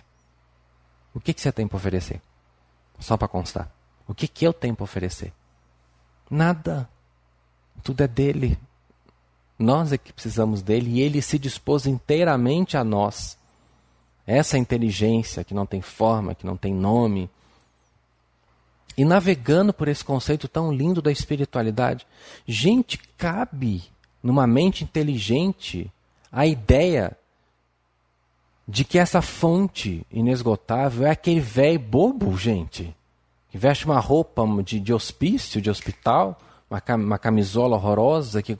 [1.14, 2.22] O que, que você tem para oferecer?
[3.00, 3.81] Só para constar.
[4.08, 5.32] O que, que eu tenho para oferecer?
[6.30, 6.90] Nada.
[7.84, 8.58] Tudo é dele.
[9.58, 13.38] Nós é que precisamos dele e ele se dispôs inteiramente a nós.
[14.26, 17.30] Essa inteligência que não tem forma, que não tem nome.
[18.98, 22.06] E navegando por esse conceito tão lindo da espiritualidade,
[22.46, 23.84] gente, cabe
[24.22, 25.92] numa mente inteligente
[26.32, 27.18] a ideia
[28.68, 32.96] de que essa fonte inesgotável é aquele velho bobo, gente,
[33.52, 36.40] que veste uma roupa de, de hospício, de hospital,
[36.70, 38.58] uma, uma camisola horrorosa, que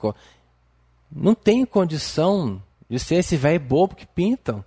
[1.10, 4.62] não tem condição de ser esse velho bobo que pintam.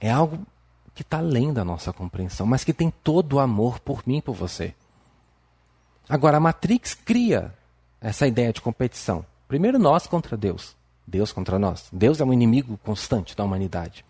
[0.00, 0.46] É algo
[0.94, 4.22] que está além da nossa compreensão, mas que tem todo o amor por mim e
[4.22, 4.72] por você.
[6.08, 7.52] Agora, a Matrix cria
[8.00, 9.26] essa ideia de competição.
[9.48, 10.76] Primeiro nós contra Deus.
[11.06, 11.88] Deus contra nós.
[11.92, 14.04] Deus é um inimigo constante da humanidade.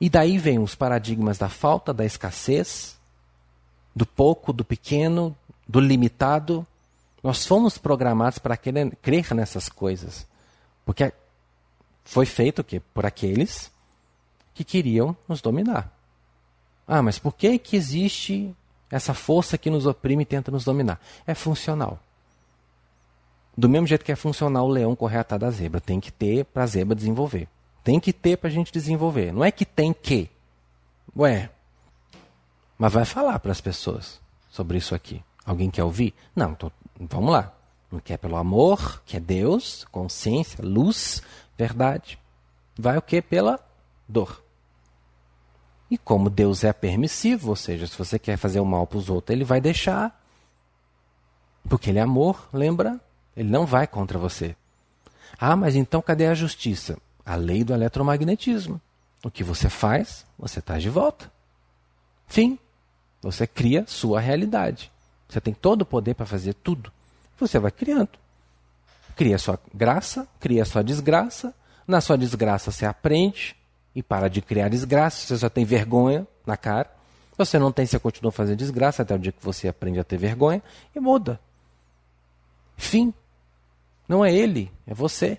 [0.00, 2.98] E daí vem os paradigmas da falta, da escassez,
[3.94, 5.36] do pouco, do pequeno,
[5.68, 6.66] do limitado,
[7.22, 10.26] Nós fomos programados para crer nessas coisas.
[10.84, 11.12] Porque
[12.04, 12.80] foi feito o quê?
[12.92, 13.70] Por aqueles
[14.52, 15.90] que queriam nos dominar.
[16.86, 18.54] Ah, mas por que, que existe
[18.90, 21.00] essa força que nos oprime e tenta nos dominar?
[21.24, 22.00] É funcional.
[23.56, 25.80] Do mesmo jeito que é funcional o leão correr atrás da zebra.
[25.80, 27.48] Tem que ter para a zebra desenvolver.
[27.84, 29.32] Tem que ter para a gente desenvolver.
[29.32, 30.28] Não é que tem que.
[31.16, 31.50] Ué.
[32.82, 34.20] Mas vai falar para as pessoas
[34.50, 35.22] sobre isso aqui.
[35.46, 36.12] Alguém quer ouvir?
[36.34, 37.54] Não, tô, vamos lá.
[37.88, 41.22] Não quer pelo amor, que é Deus, consciência, luz,
[41.56, 42.18] verdade.
[42.76, 43.22] Vai o que?
[43.22, 43.64] Pela
[44.08, 44.42] dor.
[45.88, 49.08] E como Deus é permissivo, ou seja, se você quer fazer o mal para os
[49.08, 50.20] outros, ele vai deixar.
[51.68, 53.00] Porque ele é amor, lembra?
[53.36, 54.56] Ele não vai contra você.
[55.38, 56.98] Ah, mas então cadê a justiça?
[57.24, 58.80] A lei do eletromagnetismo.
[59.22, 61.30] O que você faz, você traz de volta.
[62.26, 62.58] Fim.
[63.22, 64.90] Você cria sua realidade.
[65.28, 66.92] Você tem todo o poder para fazer tudo.
[67.38, 68.10] Você vai criando.
[69.16, 71.54] Cria sua graça, cria sua desgraça.
[71.86, 73.56] Na sua desgraça você aprende
[73.94, 75.26] e para de criar desgraça.
[75.26, 76.90] Você só tem vergonha na cara.
[77.38, 80.16] Você não tem, você continua fazendo desgraça até o dia que você aprende a ter
[80.16, 80.62] vergonha
[80.94, 81.40] e muda.
[82.76, 83.14] Fim.
[84.08, 85.38] Não é ele, é você.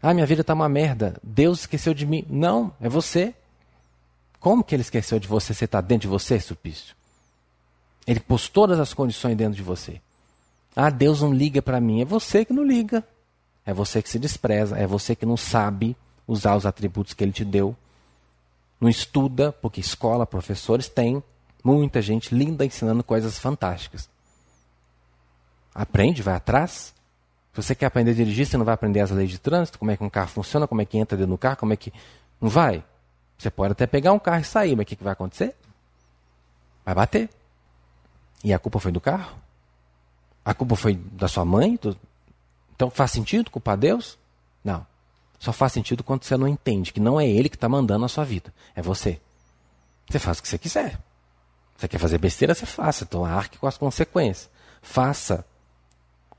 [0.00, 1.16] Ah, minha vida está uma merda.
[1.22, 2.24] Deus esqueceu de mim.
[2.28, 3.34] Não, é você.
[4.42, 5.54] Como que ele esqueceu de você?
[5.54, 6.96] Você está dentro de você, Supício?
[8.04, 10.00] Ele pôs todas as condições dentro de você.
[10.74, 12.02] Ah, Deus não liga para mim.
[12.02, 13.06] É você que não liga.
[13.64, 14.76] É você que se despreza.
[14.76, 17.76] É você que não sabe usar os atributos que ele te deu.
[18.80, 21.22] Não estuda, porque escola, professores têm
[21.62, 24.10] muita gente linda ensinando coisas fantásticas.
[25.72, 26.92] Aprende, vai atrás.
[27.52, 29.92] Se você quer aprender a dirigir, você não vai aprender as leis de trânsito, como
[29.92, 31.92] é que um carro funciona, como é que entra dentro do carro, como é que.
[32.40, 32.82] Não vai.
[33.42, 35.56] Você pode até pegar um carro e sair, mas o que, que vai acontecer?
[36.84, 37.28] Vai bater.
[38.44, 39.36] E a culpa foi do carro?
[40.44, 41.74] A culpa foi da sua mãe?
[41.74, 41.98] Do...
[42.72, 44.16] Então faz sentido culpar Deus?
[44.62, 44.86] Não.
[45.40, 48.08] Só faz sentido quando você não entende que não é Ele que está mandando a
[48.08, 49.20] sua vida, é você.
[50.08, 50.96] Você faz o que você quiser.
[51.76, 53.02] Você quer fazer besteira, você faça.
[53.02, 54.48] Então arque com as consequências.
[54.80, 55.44] Faça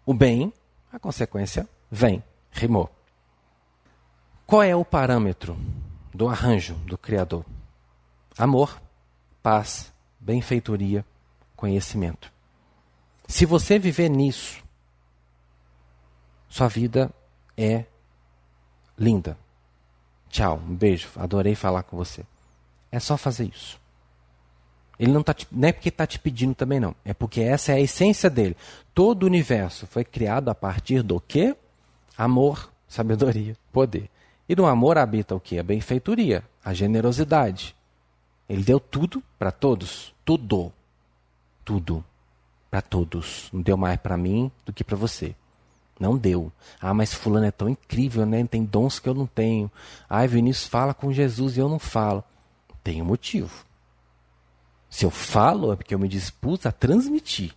[0.06, 0.54] o bem,
[0.90, 2.24] a consequência vem.
[2.50, 2.90] Rimou.
[4.48, 5.58] Qual é o parâmetro
[6.14, 7.46] do arranjo do Criador.
[8.38, 8.82] Amor,
[9.42, 11.06] paz, benfeitoria,
[11.56, 12.32] conhecimento.
[13.28, 14.64] Se você viver nisso,
[16.48, 17.12] sua vida
[17.58, 17.86] é
[18.98, 19.38] linda.
[20.30, 22.26] Tchau, um beijo, adorei falar com você.
[22.92, 23.82] É só fazer isso.
[25.00, 26.96] Ele não, tá te, não é porque está te pedindo também, não.
[27.04, 28.56] É porque essa é a essência dele.
[28.94, 31.56] Todo o universo foi criado a partir do quê?
[32.18, 34.10] Amor, sabedoria, poder.
[34.48, 35.58] E no amor habita o que?
[35.58, 37.76] A benfeitoria, a generosidade.
[38.48, 40.72] Ele deu tudo para todos, tudo,
[41.64, 42.04] tudo
[42.70, 43.50] para todos.
[43.54, 45.36] Não deu mais para mim do que para você.
[46.00, 46.52] Não deu.
[46.82, 48.44] Ah, mas fulano é tão incrível, né?
[48.46, 49.72] Tem dons que eu não tenho.
[50.10, 52.24] Ah, Vinícius fala com Jesus e eu não falo.
[52.84, 53.64] Tem um motivo.
[54.90, 57.54] Se eu falo é porque eu me dispus a transmitir.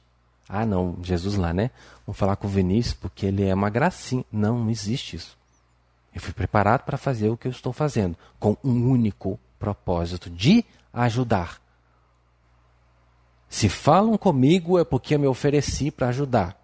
[0.49, 1.71] Ah, não, Jesus lá, né?
[2.07, 4.25] Vamos falar com o Vinícius porque ele é uma gracinha.
[4.31, 5.37] Não, não existe isso.
[6.17, 10.65] Eu fui preparado para fazer o que eu estou fazendo, com um único propósito: de
[10.91, 11.61] ajudar.
[13.51, 16.59] Se falam comigo é porque eu me ofereci para ajudar,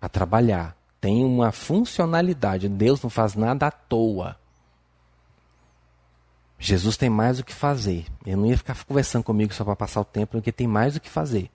[0.00, 0.76] para trabalhar.
[1.00, 2.68] Tem uma funcionalidade.
[2.68, 4.36] Deus não faz nada à toa.
[6.58, 8.04] Jesus tem mais o que fazer.
[8.26, 11.00] Ele não ia ficar conversando comigo só para passar o tempo, porque tem mais o
[11.00, 11.48] que fazer.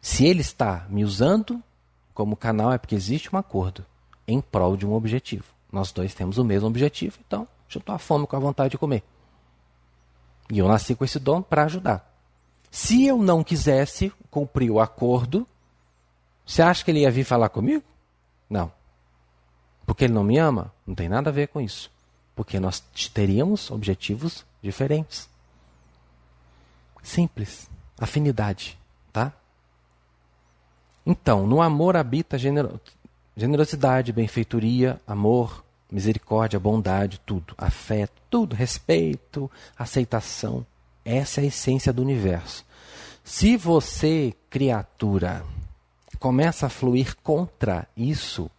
[0.00, 1.60] Se ele está me usando
[2.14, 3.84] como canal, é porque existe um acordo
[4.28, 5.57] em prol de um objetivo.
[5.70, 9.02] Nós dois temos o mesmo objetivo, então juntou a fome com a vontade de comer.
[10.50, 12.08] E eu nasci com esse dom para ajudar.
[12.70, 15.46] Se eu não quisesse cumprir o acordo,
[16.44, 17.84] você acha que ele ia vir falar comigo?
[18.48, 18.72] Não.
[19.86, 20.72] Porque ele não me ama?
[20.86, 21.90] Não tem nada a ver com isso.
[22.34, 22.80] Porque nós
[23.12, 25.28] teríamos objetivos diferentes.
[27.02, 27.68] Simples.
[27.98, 28.78] Afinidade,
[29.12, 29.32] tá?
[31.04, 32.80] Então, no amor habita genero
[33.38, 37.54] Generosidade, benfeitoria, amor, misericórdia, bondade, tudo.
[37.56, 38.56] Afeto, tudo.
[38.56, 40.66] Respeito, aceitação.
[41.04, 42.66] Essa é a essência do universo.
[43.22, 45.44] Se você, criatura,
[46.18, 48.50] começa a fluir contra isso,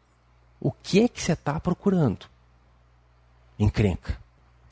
[0.62, 2.26] o que é que você está procurando?
[3.60, 4.18] Encrenca.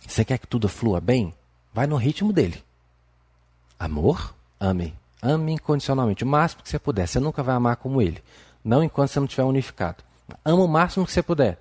[0.08, 1.34] Você quer que tudo flua bem?
[1.74, 2.64] Vai no ritmo dele.
[3.78, 4.34] Amor?
[4.58, 4.95] Ame.
[5.22, 6.24] Ame incondicionalmente.
[6.24, 7.10] O máximo que você puder.
[7.10, 8.24] Você nunca vai amar como ele.
[8.68, 10.03] Não enquanto você não estiver unificado.
[10.43, 11.57] Ama o máximo que você puder.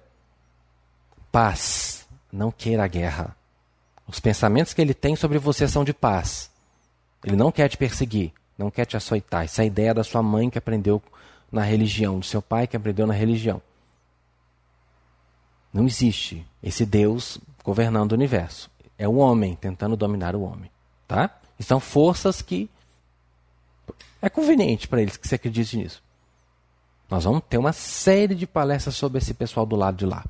[1.30, 2.04] Paz.
[2.32, 3.36] Não queira a guerra.
[4.08, 6.50] Os pensamentos que ele tem sobre você são de paz.
[7.22, 9.44] Ele não quer te perseguir, não quer te açoitar.
[9.44, 11.00] Essa é a ideia da sua mãe que aprendeu
[11.50, 13.62] na religião do seu pai que aprendeu na religião.
[15.72, 18.68] Não existe esse Deus governando o universo.
[18.98, 20.72] É o homem tentando dominar o homem,
[21.06, 21.30] tá?
[21.56, 22.68] E são forças que
[24.20, 26.04] é conveniente para eles que você acredite nisso.
[27.08, 30.24] Nós vamos ter uma série de palestras sobre esse pessoal do lado de lá.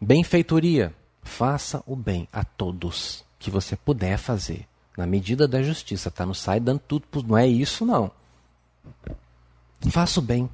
[0.00, 0.94] Benfeitoria.
[1.22, 4.68] Faça o bem a todos que você puder fazer.
[4.96, 6.26] Na medida da justiça, tá?
[6.26, 7.06] Não sai dando tudo.
[7.26, 8.10] Não é isso, não.
[9.90, 10.48] Faça o bem.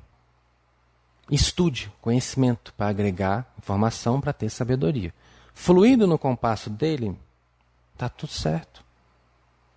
[1.31, 5.15] Estude conhecimento para agregar informação para ter sabedoria.
[5.55, 7.17] Fluindo no compasso dele,
[7.97, 8.85] tá tudo certo.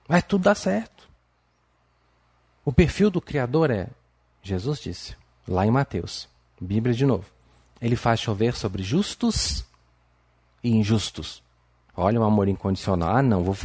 [0.08, 1.08] Vai tudo dar certo.
[2.66, 3.88] O perfil do Criador é,
[4.41, 5.16] Jesus disse,
[5.47, 6.28] lá em Mateus,
[6.59, 7.26] Bíblia de novo.
[7.82, 9.66] Ele faz chover sobre justos
[10.64, 11.43] e injustos.
[11.95, 13.18] Olha o amor incondicional.
[13.18, 13.55] Ah, não, vou,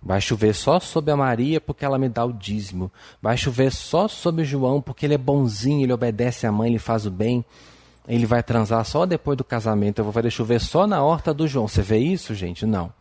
[0.00, 2.90] vai chover só sobre a Maria porque ela me dá o dízimo.
[3.20, 7.04] Vai chover só sobre João porque ele é bonzinho, ele obedece à mãe, ele faz
[7.04, 7.44] o bem.
[8.06, 9.98] Ele vai transar só depois do casamento.
[9.98, 11.66] Eu vou fazer chover só na horta do João.
[11.66, 12.64] Você vê isso, gente?
[12.64, 12.92] Não.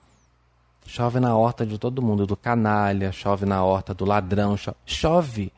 [0.85, 4.77] Chove na horta de todo mundo, do canalha, chove na horta do ladrão, chove.
[4.85, 5.53] chove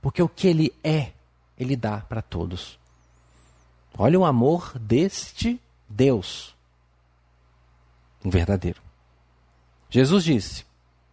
[0.00, 1.12] porque o que ele é,
[1.58, 2.78] ele dá para todos.
[3.98, 6.54] Olha o amor deste Deus,
[8.24, 8.80] um verdadeiro.
[9.90, 10.64] Jesus disse: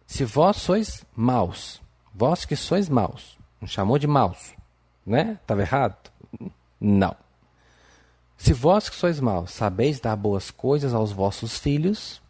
[0.06, 1.82] Se vós sois maus,
[2.14, 4.54] vós que sois maus, não chamou de maus,
[5.04, 5.38] né?
[5.42, 6.10] Estava errado?
[6.80, 7.14] Não.
[8.36, 12.22] Se vós que sois maus sabeis dar boas coisas aos vossos filhos,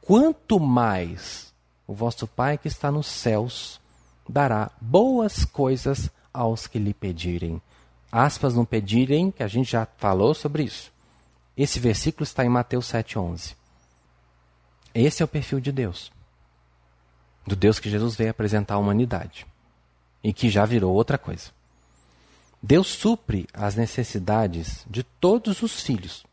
[0.00, 1.52] quanto mais
[1.86, 3.80] o vosso Pai que está nos céus
[4.28, 7.60] dará boas coisas aos que lhe pedirem
[8.10, 10.92] aspas no pedirem, que a gente já falou sobre isso.
[11.56, 13.54] Esse versículo está em Mateus 7,11.
[14.94, 16.10] Esse é o perfil de Deus.
[17.46, 19.46] Do Deus que Jesus veio apresentar à humanidade.
[20.22, 21.50] E que já virou outra coisa.
[22.62, 26.26] Deus supre as necessidades de todos os filhos.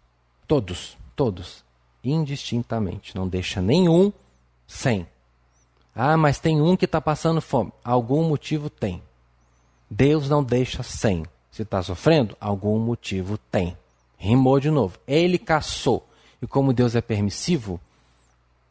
[0.48, 1.64] Todos, todos.
[2.10, 3.16] Indistintamente.
[3.16, 4.12] Não deixa nenhum
[4.66, 5.08] sem.
[5.96, 7.72] Ah, mas tem um que está passando fome.
[7.84, 9.02] Algum motivo tem.
[9.90, 11.26] Deus não deixa sem.
[11.52, 13.76] Se está sofrendo, algum motivo tem.
[14.18, 15.00] Rimou de novo.
[15.08, 16.08] Ele caçou.
[16.42, 17.80] E como Deus é permissivo,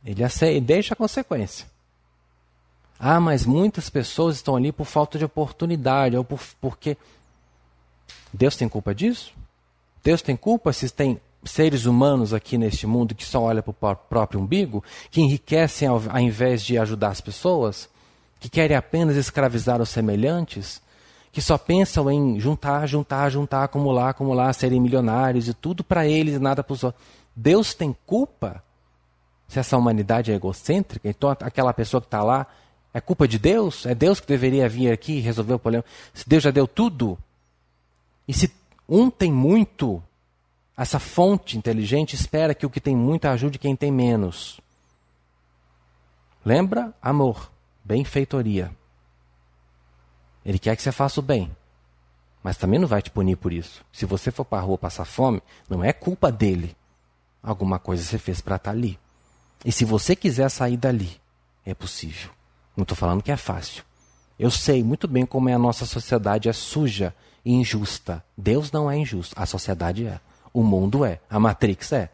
[0.05, 1.66] ele deixa a consequência.
[2.99, 6.97] Ah, mas muitas pessoas estão ali por falta de oportunidade, ou por, porque.
[8.32, 9.34] Deus tem culpa disso?
[10.03, 13.97] Deus tem culpa se tem seres humanos aqui neste mundo que só olham para o
[13.97, 17.88] próprio umbigo, que enriquecem ao, ao invés de ajudar as pessoas,
[18.38, 20.84] que querem apenas escravizar os semelhantes?
[21.36, 26.36] que só pensam em juntar, juntar, juntar, acumular, acumular, serem milionários e tudo para eles
[26.36, 27.05] e nada para os outros.
[27.36, 28.64] Deus tem culpa
[29.47, 31.07] se essa humanidade é egocêntrica?
[31.07, 32.47] Então aquela pessoa que está lá
[32.94, 33.84] é culpa de Deus?
[33.84, 35.84] É Deus que deveria vir aqui e resolver o problema?
[36.14, 37.18] Se Deus já deu tudo?
[38.26, 38.51] E se
[38.88, 40.03] um tem muito,
[40.77, 44.61] essa fonte inteligente espera que o que tem muito ajude quem tem menos.
[46.45, 46.93] Lembra?
[47.01, 47.51] Amor,
[47.85, 48.70] benfeitoria.
[50.45, 51.51] Ele quer que você faça o bem.
[52.43, 53.85] Mas também não vai te punir por isso.
[53.91, 56.77] Se você for para a rua passar fome, não é culpa dele.
[57.43, 58.99] Alguma coisa você fez para estar tá ali.
[59.64, 61.20] E se você quiser sair dali,
[61.64, 62.31] é possível.
[62.77, 63.83] Não estou falando que é fácil.
[64.39, 67.12] Eu sei muito bem como é a nossa sociedade é suja
[67.45, 68.22] e injusta.
[68.37, 70.20] Deus não é injusto, a sociedade é.
[70.57, 72.11] O mundo é, a Matrix é.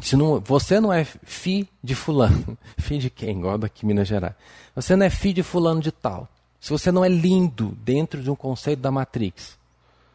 [0.00, 3.38] Se não, você não é fi de fulano, fi de quem?
[3.38, 4.34] Igual daqui Minas Gerais.
[4.74, 6.28] Você não é fi de fulano de tal
[6.60, 9.58] se você não é lindo dentro de um conceito da Matrix,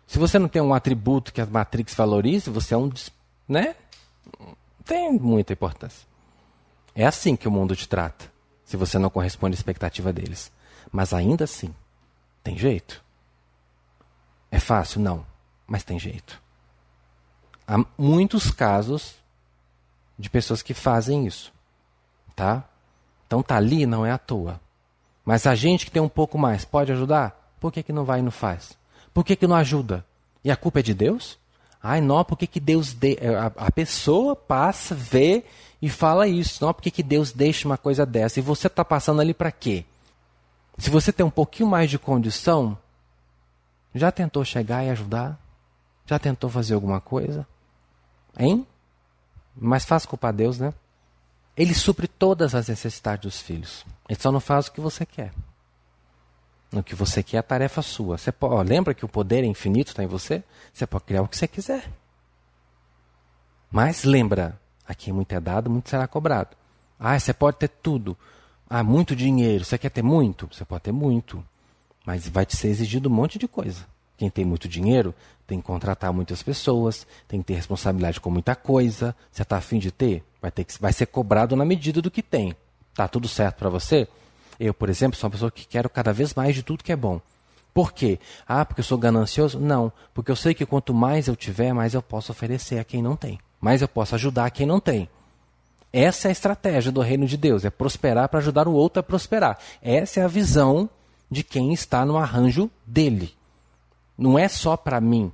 [0.05, 2.91] se você não tem um atributo que a Matrix valorize, você é um.
[3.49, 3.75] né?
[4.85, 6.07] Tem muita importância.
[6.93, 8.31] É assim que o mundo te trata,
[8.63, 10.51] se você não corresponde à expectativa deles.
[10.91, 11.73] Mas ainda assim,
[12.43, 13.03] tem jeito.
[14.51, 15.01] É fácil?
[15.01, 15.25] Não.
[15.65, 16.39] Mas tem jeito.
[17.67, 19.15] Há muitos casos
[20.17, 21.51] de pessoas que fazem isso.
[22.35, 22.63] Tá?
[23.27, 24.59] Então tá ali não é à toa.
[25.23, 27.55] Mas a gente que tem um pouco mais pode ajudar?
[27.59, 28.77] Por que, que não vai e não faz?
[29.13, 30.05] Por que, que não ajuda?
[30.43, 31.39] E a culpa é de Deus?
[31.81, 32.93] Ai, não, por que, que Deus.
[32.93, 33.17] De...
[33.19, 35.43] É, a, pessoa passa, vê
[35.81, 36.63] e fala isso.
[36.63, 38.39] Não, por que, que Deus deixa uma coisa dessa?
[38.39, 39.85] E você está passando ali para quê?
[40.77, 42.77] Se você tem um pouquinho mais de condição,
[43.93, 45.39] já tentou chegar e ajudar?
[46.05, 47.47] Já tentou fazer alguma coisa?
[48.37, 48.65] Hein?
[49.55, 50.73] Mas faz culpar Deus, né?
[51.55, 53.85] Ele supre todas as necessidades dos filhos.
[54.09, 55.31] Ele só não faz o que você quer.
[56.73, 58.17] O que você quer é a tarefa sua.
[58.17, 60.43] Você pode, ó, lembra que o poder é infinito está em você?
[60.73, 61.89] Você pode criar o que você quiser.
[63.71, 66.55] Mas lembra, aqui muito é dado, muito será cobrado.
[66.99, 68.17] Ah, você pode ter tudo.
[68.69, 69.63] Ah, muito dinheiro.
[69.63, 70.49] Você quer ter muito?
[70.51, 71.43] Você pode ter muito.
[72.05, 73.85] Mas vai te ser exigido um monte de coisa.
[74.17, 75.13] Quem tem muito dinheiro
[75.47, 79.15] tem que contratar muitas pessoas, tem que ter responsabilidade com muita coisa.
[79.31, 80.23] Você está afim de ter?
[80.41, 82.55] Vai, ter que, vai ser cobrado na medida do que tem.
[82.93, 84.07] Tá tudo certo para você?
[84.59, 86.95] Eu, por exemplo, sou uma pessoa que quero cada vez mais de tudo que é
[86.95, 87.19] bom.
[87.73, 88.19] Por quê?
[88.47, 89.59] Ah, porque eu sou ganancioso?
[89.59, 93.01] Não, porque eu sei que quanto mais eu tiver, mais eu posso oferecer a quem
[93.01, 93.37] não tem.
[93.59, 95.09] Mais eu posso ajudar a quem não tem.
[95.91, 99.03] Essa é a estratégia do reino de Deus, é prosperar para ajudar o outro a
[99.03, 99.57] prosperar.
[99.81, 100.89] Essa é a visão
[101.29, 103.33] de quem está no arranjo dele.
[104.17, 105.31] Não é só para mim.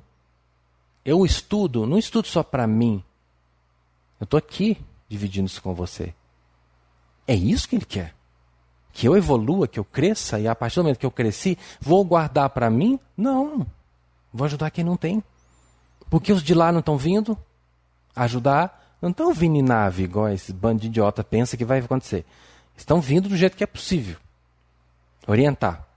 [1.03, 3.03] Eu estudo, não estudo só para mim.
[4.19, 4.77] Eu estou aqui
[5.07, 6.13] dividindo isso com você.
[7.27, 8.15] É isso que ele quer.
[8.93, 12.03] Que eu evolua, que eu cresça, e a partir do momento que eu cresci, vou
[12.03, 12.99] guardar para mim?
[13.15, 13.65] Não.
[14.33, 15.23] Vou ajudar quem não tem.
[16.09, 17.37] Porque os de lá não estão vindo
[18.15, 22.25] ajudar, não estão vindo em nave, igual esse bando de idiota pensa que vai acontecer.
[22.75, 24.17] Estão vindo do jeito que é possível.
[25.27, 25.87] Orientar.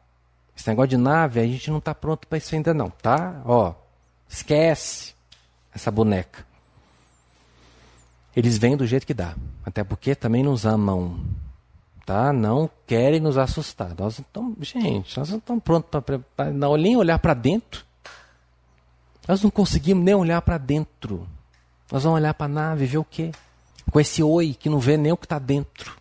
[0.57, 3.43] Esse negócio de nave, a gente não está pronto para isso ainda não, tá?
[3.45, 3.75] Ó,
[4.29, 5.15] esquece
[5.75, 6.47] essa boneca.
[8.37, 9.35] Eles vêm do jeito que dá.
[9.65, 11.19] Até porque também nos amam
[12.05, 12.33] tá?
[12.33, 13.95] Não querem nos assustar.
[13.99, 15.91] Nós estamos, gente, nós não estamos prontos
[16.37, 17.85] para nem olhar para dentro.
[19.27, 21.27] Nós não conseguimos nem olhar para dentro.
[21.91, 23.33] Nós vamos olhar para a nave, ver o quê?
[23.91, 25.97] Com esse oi que não vê nem o que está dentro.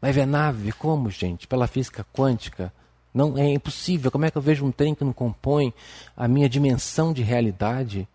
[0.00, 0.72] Vai ver nave?
[0.72, 1.46] Como, gente?
[1.46, 2.72] Pela física quântica?
[3.12, 4.10] Não é impossível.
[4.10, 5.72] Como é que eu vejo um trem que não compõe
[6.16, 8.08] a minha dimensão de realidade?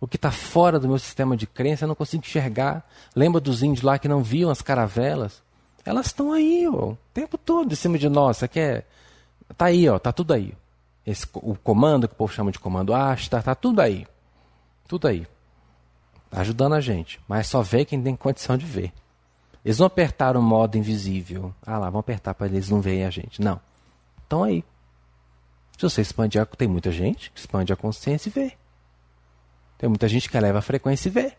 [0.00, 2.88] O que está fora do meu sistema de crença eu não consigo enxergar.
[3.14, 5.42] Lembra dos índios lá que não viam as caravelas?
[5.84, 8.38] Elas estão aí, ó, o tempo todo em cima de nós.
[8.38, 8.86] Você quer.
[9.56, 10.54] Tá aí, ó, tá tudo aí.
[11.06, 14.06] Esse, o comando, que o povo chama de comando Asta, tá tudo aí.
[14.86, 15.26] Tudo aí.
[16.30, 17.18] Tá ajudando a gente.
[17.26, 18.92] Mas só vê quem tem condição de ver.
[19.64, 21.54] Eles não apertaram o modo invisível.
[21.66, 23.40] Ah lá, vão apertar para eles não verem a gente.
[23.40, 23.60] Não.
[24.28, 24.62] Estão aí.
[25.78, 28.52] Se você expandir, tem muita gente que expande a consciência e vê.
[29.78, 31.32] Tem muita gente que eleva a frequência e vê.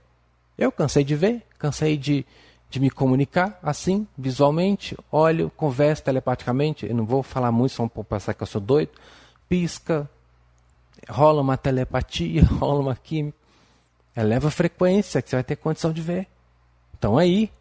[0.58, 2.26] Eu cansei de ver, cansei de,
[2.68, 8.04] de me comunicar assim, visualmente, olho, converso telepaticamente, eu não vou falar muito, só para
[8.04, 8.92] passar que eu sou doido,
[9.48, 10.10] pisca,
[11.08, 13.38] rola uma telepatia, rola uma química,
[14.18, 16.28] eleva a frequência que você vai ter condição de ver.
[16.98, 17.52] Então aí.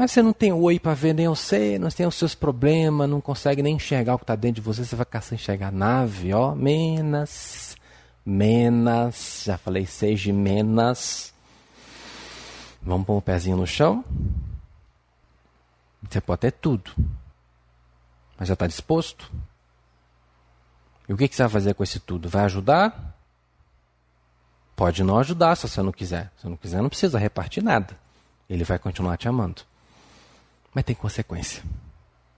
[0.00, 3.20] Mas você não tem oi para ver nem você, não tem os seus problemas, não
[3.20, 6.32] consegue nem enxergar o que está dentro de você, você vai sem enxergar a nave,
[6.32, 7.76] ó, menos,
[8.24, 11.34] menos, já falei seja menos.
[12.80, 14.02] Vamos pôr o pezinho no chão?
[16.08, 16.92] Você pode ter tudo.
[18.38, 19.30] Mas já está disposto?
[21.10, 22.26] E o que, que você vai fazer com esse tudo?
[22.26, 23.18] Vai ajudar?
[24.74, 26.32] Pode não ajudar se você não quiser.
[26.38, 27.94] Se não quiser, não precisa repartir nada.
[28.48, 29.68] Ele vai continuar te amando.
[30.74, 31.62] Mas tem consequência.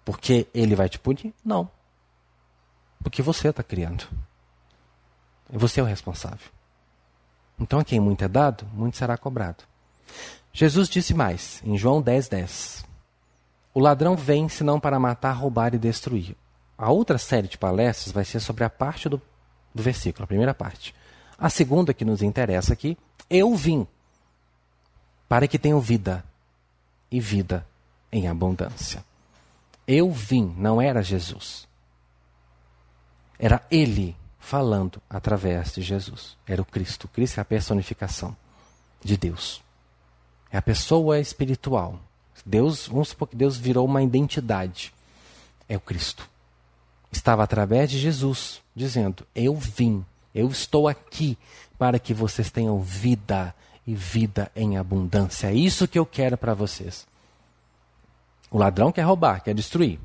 [0.05, 1.33] Porque ele vai te punir?
[1.45, 1.70] Não.
[3.03, 4.07] Porque você está criando.
[5.51, 6.51] Você é o responsável.
[7.59, 9.64] Então, a quem muito é dado, muito será cobrado.
[10.53, 12.85] Jesus disse mais, em João 10, 10.
[13.74, 16.37] O ladrão vem senão para matar, roubar e destruir.
[16.76, 19.20] A outra série de palestras vai ser sobre a parte do,
[19.74, 20.95] do versículo, a primeira parte.
[21.39, 22.97] A segunda que nos interessa aqui,
[23.30, 23.87] eu vim
[25.28, 26.24] para que tenham vida
[27.11, 27.66] e vida
[28.13, 29.05] em abundância.
[29.87, 31.67] Eu vim, não era Jesus.
[33.39, 36.37] Era ele falando através de Jesus.
[36.47, 37.09] Era o Cristo.
[37.09, 38.37] Cristo é a personificação
[39.03, 39.63] de Deus.
[40.51, 41.99] É a pessoa espiritual.
[42.45, 44.93] Deus, vamos supor que Deus virou uma identidade.
[45.69, 46.29] É o Cristo.
[47.11, 50.05] Estava através de Jesus dizendo: Eu vim,
[50.35, 51.39] eu estou aqui
[51.79, 53.55] para que vocês tenham vida
[53.87, 55.49] e vida em abundância.
[55.49, 57.07] É isso que eu quero para vocês.
[58.53, 59.99] O ladrão quer roubar, quer destruir.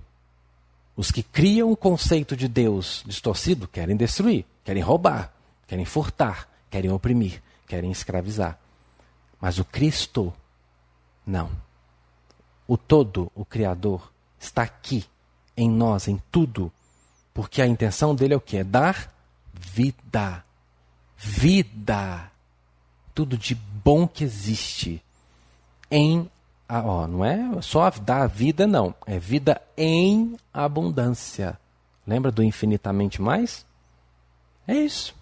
[0.95, 5.33] Os que criam o conceito de Deus distorcido querem destruir, querem roubar,
[5.67, 8.57] querem furtar, querem oprimir, querem escravizar.
[9.39, 10.33] Mas o Cristo,
[11.25, 11.51] não.
[12.65, 15.05] O todo, o Criador, está aqui,
[15.57, 16.71] em nós, em tudo.
[17.33, 18.57] Porque a intenção dele é o que?
[18.57, 19.13] É dar
[19.53, 20.41] vida.
[21.17, 22.31] Vida.
[23.13, 25.03] Tudo de bom que existe.
[25.91, 26.31] Em.
[26.69, 28.93] Ó, não é só dar vida, não.
[29.05, 31.57] É vida em abundância.
[32.05, 33.65] Lembra do infinitamente mais?
[34.67, 35.15] É isso.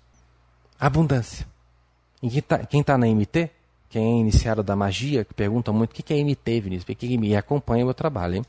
[0.79, 1.45] Abundância.
[2.21, 3.51] E quem está tá na MT
[3.95, 7.33] quem é iniciado da magia, que pergunta muito o que é MT, Vinícius, que me
[7.33, 8.35] acompanha o meu trabalho.
[8.35, 8.45] Hein?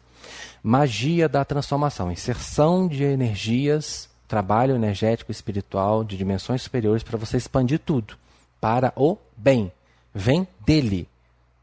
[0.60, 7.78] Magia da transformação, inserção de energias, trabalho energético espiritual de dimensões superiores para você expandir
[7.78, 8.16] tudo
[8.60, 9.70] para o bem.
[10.12, 11.08] Vem dele.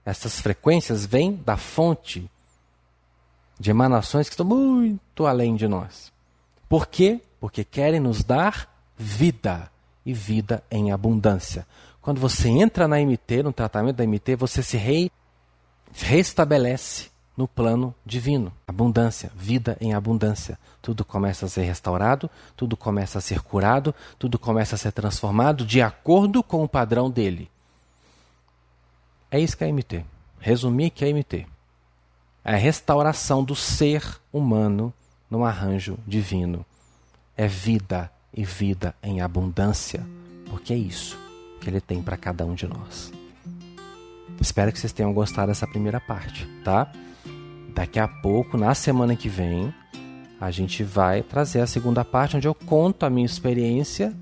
[0.06, 2.30] Essas frequências vêm da fonte
[3.60, 6.12] de emanações que estão muito além de nós.
[6.68, 7.22] Por quê?
[7.44, 9.70] porque querem nos dar vida
[10.06, 11.68] e vida em abundância.
[12.02, 15.12] Quando você entra na MT, no tratamento da MT, você se re,
[15.92, 18.50] restabelece no plano divino.
[18.66, 20.58] Abundância, vida em abundância.
[20.82, 25.66] Tudo começa a ser restaurado, tudo começa a ser curado, tudo começa a ser transformado
[25.66, 27.52] de acordo com o padrão dele.
[29.34, 30.06] É isso que é MT.
[30.40, 31.48] Resumir que é MT.
[32.46, 34.94] É a restauração do ser humano
[35.28, 36.64] no arranjo divino.
[37.36, 40.06] É vida e vida em abundância,
[40.52, 41.18] porque é isso
[41.60, 43.12] que ele tem para cada um de nós.
[44.40, 46.92] Espero que vocês tenham gostado dessa primeira parte, tá?
[47.74, 49.74] Daqui a pouco, na semana que vem,
[50.40, 54.16] a gente vai trazer a segunda parte onde eu conto a minha experiência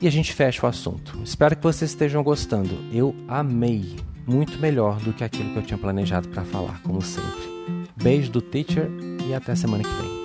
[0.00, 1.18] e a gente fecha o assunto.
[1.22, 2.76] Espero que vocês estejam gostando.
[2.92, 7.56] Eu amei, muito melhor do que aquilo que eu tinha planejado para falar, como sempre.
[7.96, 8.90] Beijo do teacher
[9.26, 10.15] e até semana que vem.